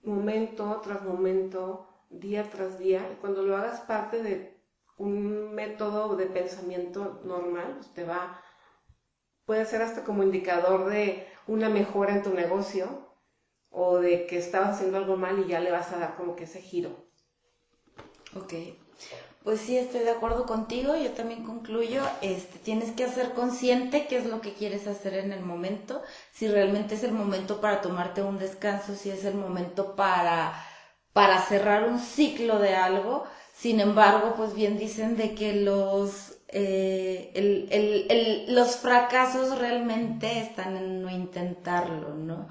momento 0.05 0.81
tras 0.85 1.03
momento, 1.03 1.89
día 2.21 2.51
tras 2.51 2.79
día, 2.79 3.19
cuando 3.21 3.43
lo 3.43 3.57
hagas 3.57 3.81
parte 3.81 4.23
de 4.23 4.55
un 4.97 5.55
método 5.55 6.17
de 6.17 6.27
pensamiento 6.27 7.21
normal, 7.25 7.75
pues 7.77 7.93
te 7.95 8.05
va, 8.05 8.41
puede 9.45 9.67
ser 9.67 9.83
hasta 9.83 10.05
como 10.05 10.23
indicador 10.23 10.87
de 10.87 11.27
una 11.47 11.69
mejora 11.69 12.15
en 12.15 12.23
tu 12.23 12.33
negocio 12.33 13.15
o 13.71 13.99
de 13.99 14.27
que 14.27 14.39
estabas 14.39 14.77
haciendo 14.77 14.99
algo 14.99 15.17
mal 15.17 15.39
y 15.41 15.49
ya 15.49 15.61
le 15.61 15.73
vas 15.73 15.93
a 15.93 15.99
dar 15.99 16.17
como 16.17 16.37
que 16.37 16.45
ese 16.45 16.61
giro. 16.61 16.91
Ok. 18.37 18.55
Pues 19.43 19.61
sí, 19.61 19.77
estoy 19.77 20.01
de 20.01 20.11
acuerdo 20.11 20.47
contigo. 20.47 20.97
Yo 20.97 21.11
también 21.11 21.45
concluyo, 21.45 22.01
este, 22.23 22.59
tienes 22.59 22.93
que 22.93 23.05
hacer 23.05 23.33
consciente 23.35 24.07
qué 24.07 24.17
es 24.17 24.25
lo 24.25 24.41
que 24.41 24.55
quieres 24.55 24.87
hacer 24.87 25.15
en 25.15 25.33
el 25.33 25.45
momento. 25.45 26.03
Si 26.33 26.49
realmente 26.49 26.95
es 26.95 27.05
el 27.05 27.13
momento 27.13 27.61
para 27.61 27.83
tomarte 27.83 28.23
un 28.23 28.39
descanso, 28.39 28.95
si 28.95 29.11
es 29.11 29.25
el 29.27 29.35
momento 29.35 29.97
para, 29.97 30.55
para 31.15 31.41
cerrar 31.41 31.89
un 31.89 31.99
ciclo 32.01 32.59
de 32.59 32.75
algo. 32.75 33.25
Sin 33.55 33.81
embargo, 33.81 34.35
pues 34.37 34.55
bien 34.55 34.77
dicen 34.79 35.17
de 35.17 35.35
que 35.35 35.55
los, 35.55 36.35
eh, 36.49 37.33
el, 37.35 37.69
el, 37.71 38.07
el, 38.11 38.55
los 38.55 38.77
fracasos 38.77 39.59
realmente 39.59 40.41
están 40.41 40.77
en 40.77 41.01
no 41.03 41.11
intentarlo, 41.11 42.15
¿no? 42.15 42.49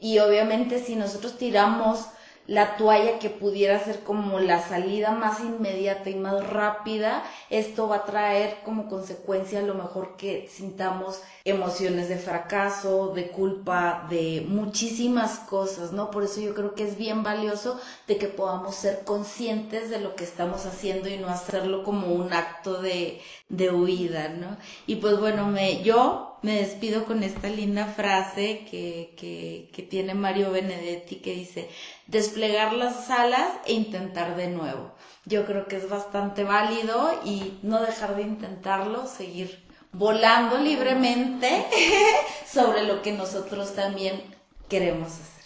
Y 0.00 0.18
obviamente 0.18 0.80
si 0.80 0.96
nosotros 0.96 1.38
tiramos 1.38 2.06
la 2.46 2.76
toalla 2.76 3.18
que 3.18 3.28
pudiera 3.28 3.82
ser 3.82 4.00
como 4.00 4.38
la 4.38 4.62
salida 4.62 5.10
más 5.10 5.40
inmediata 5.40 6.10
y 6.10 6.14
más 6.14 6.48
rápida, 6.48 7.24
esto 7.50 7.88
va 7.88 7.96
a 7.96 8.04
traer 8.04 8.58
como 8.64 8.88
consecuencia 8.88 9.58
a 9.58 9.62
lo 9.62 9.74
mejor 9.74 10.16
que 10.16 10.48
sintamos 10.48 11.20
emociones 11.44 12.08
de 12.08 12.16
fracaso, 12.16 13.12
de 13.14 13.28
culpa, 13.28 14.06
de 14.10 14.44
muchísimas 14.48 15.38
cosas, 15.40 15.92
¿no? 15.92 16.10
Por 16.10 16.24
eso 16.24 16.40
yo 16.40 16.54
creo 16.54 16.74
que 16.74 16.84
es 16.84 16.96
bien 16.96 17.22
valioso 17.22 17.80
de 18.06 18.16
que 18.16 18.28
podamos 18.28 18.74
ser 18.76 19.04
conscientes 19.04 19.90
de 19.90 20.00
lo 20.00 20.14
que 20.14 20.24
estamos 20.24 20.66
haciendo 20.66 21.08
y 21.08 21.18
no 21.18 21.28
hacerlo 21.28 21.82
como 21.82 22.08
un 22.08 22.32
acto 22.32 22.80
de, 22.80 23.20
de 23.48 23.70
huida, 23.70 24.28
¿no? 24.28 24.56
Y 24.86 24.96
pues 24.96 25.18
bueno, 25.18 25.46
me, 25.46 25.82
yo 25.82 26.35
me 26.42 26.56
despido 26.56 27.04
con 27.04 27.22
esta 27.22 27.48
linda 27.48 27.86
frase 27.86 28.66
que, 28.70 29.14
que, 29.16 29.70
que 29.72 29.82
tiene 29.82 30.14
Mario 30.14 30.50
Benedetti 30.50 31.16
que 31.16 31.32
dice, 31.32 31.68
desplegar 32.06 32.72
las 32.72 33.10
alas 33.10 33.50
e 33.66 33.72
intentar 33.72 34.36
de 34.36 34.48
nuevo. 34.48 34.92
Yo 35.24 35.44
creo 35.44 35.66
que 35.66 35.76
es 35.76 35.88
bastante 35.88 36.44
válido 36.44 37.20
y 37.24 37.58
no 37.62 37.80
dejar 37.80 38.16
de 38.16 38.22
intentarlo, 38.22 39.06
seguir 39.06 39.66
volando 39.92 40.58
libremente 40.58 41.66
sobre 42.46 42.84
lo 42.84 43.02
que 43.02 43.12
nosotros 43.12 43.74
también 43.74 44.22
queremos 44.68 45.12
hacer. 45.12 45.44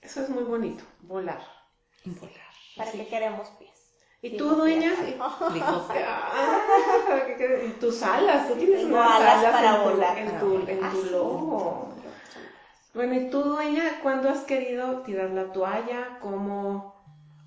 Eso 0.00 0.22
es 0.22 0.28
muy 0.30 0.44
bonito, 0.44 0.82
volar. 1.02 1.42
Volar. 2.04 2.50
¿Para 2.76 2.92
qué 2.92 3.06
queremos 3.06 3.48
¿Y 4.22 4.36
tú, 4.36 4.50
dueña? 4.50 4.92
¿Y 5.08 5.18
tus 7.80 8.02
alas? 8.02 8.48
¿Tú 8.48 8.54
tienes 8.54 8.82
Tengo 8.82 8.96
unas 8.96 9.12
alas 9.12 9.44
alas 9.44 9.52
para 9.52 9.70
en 9.70 9.82
tu, 9.82 9.88
volar. 9.90 10.18
en 10.18 10.38
tu, 10.38 10.54
en 10.68 10.90
tu 10.90 11.10
logo? 11.10 11.94
Bueno, 12.92 13.14
¿y 13.14 13.30
tú, 13.30 13.42
dueña, 13.42 14.00
cuándo 14.02 14.28
has 14.28 14.40
querido 14.40 15.02
tirar 15.02 15.30
la 15.30 15.52
toalla? 15.52 16.18
¿Cómo, 16.20 16.94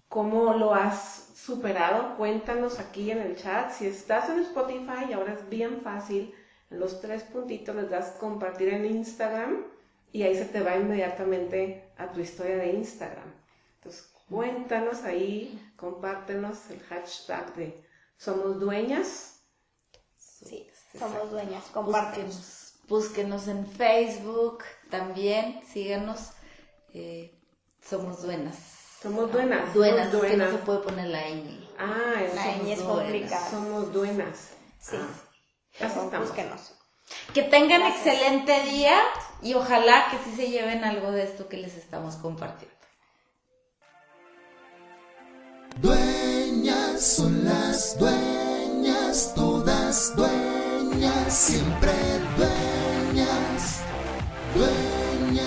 ¿Cómo 0.08 0.54
lo 0.54 0.74
has 0.74 1.32
superado? 1.36 2.16
Cuéntanos 2.18 2.80
aquí 2.80 3.12
en 3.12 3.20
el 3.20 3.36
chat. 3.36 3.72
Si 3.72 3.86
estás 3.86 4.30
en 4.30 4.40
Spotify, 4.40 5.14
ahora 5.14 5.34
es 5.34 5.50
bien 5.50 5.82
fácil. 5.82 6.34
En 6.72 6.80
los 6.80 7.02
tres 7.02 7.24
puntitos 7.24 7.76
les 7.76 7.90
das 7.90 8.16
compartir 8.20 8.70
en 8.70 8.86
Instagram 8.86 9.66
y 10.12 10.24
ahí 10.24 10.36
se 10.36 10.46
te 10.46 10.62
va 10.62 10.78
inmediatamente 10.78 11.92
a 11.98 12.12
tu 12.12 12.22
historia 12.22 12.58
de 12.58 12.72
Instagram. 12.72 13.32
Entonces, 13.76 14.13
cuéntanos 14.30 15.04
ahí, 15.04 15.72
compártenos 15.78 16.70
el 16.70 16.80
hashtag 16.84 17.54
de 17.56 17.88
Somos 18.18 18.60
Dueñas. 18.60 19.42
Sí, 20.18 20.68
somos 20.98 21.32
dueñas, 21.32 21.64
compártenos. 21.74 22.36
Búsquenos, 22.36 22.74
búsquenos 22.88 23.48
en 23.48 23.68
Facebook 23.68 24.64
también, 24.90 25.62
síganos. 25.66 26.32
eh, 26.96 27.40
somos 27.82 28.22
duenas. 28.22 28.56
Somos 29.02 29.32
duenas. 29.32 29.74
Duenas, 29.74 30.12
somos 30.12 30.26
es 30.26 30.32
que 30.32 30.38
no 30.38 30.52
se 30.52 30.58
puede 30.60 30.80
poner 30.80 31.08
la 31.08 31.22
ñ. 31.28 31.68
Ah, 31.80 32.22
es- 32.22 32.36
La 32.36 32.46
ñ 32.58 32.72
es 32.72 32.82
complicada. 32.82 33.50
somos 33.50 33.92
duenas. 33.92 34.50
Sí, 34.80 34.96
Ah, 35.00 35.86
así 35.86 36.00
estamos. 36.00 36.28
búsquenos. 36.30 36.74
Que 37.34 37.44
tengan 37.44 37.82
Gracias. 37.82 38.06
excelente 38.08 38.64
día 38.70 39.00
y 39.42 39.56
ojalá 39.56 40.08
que 40.12 40.18
sí 40.20 40.36
se 40.36 40.50
lleven 40.50 40.84
algo 40.84 41.12
de 41.12 41.24
esto 41.24 41.48
que 41.50 41.58
les 41.58 41.76
estamos 41.76 42.16
compartiendo. 42.18 42.76
Son 47.04 47.44
las 47.44 47.98
dueñas, 48.00 49.34
todas 49.36 50.16
dueñas, 50.16 51.34
siempre 51.34 51.92
dueñas, 52.38 53.82
dueñas. 54.56 55.44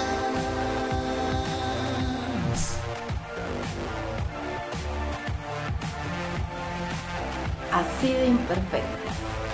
Así 7.73 8.13
de 8.13 8.27
imperfecta. 8.27 9.46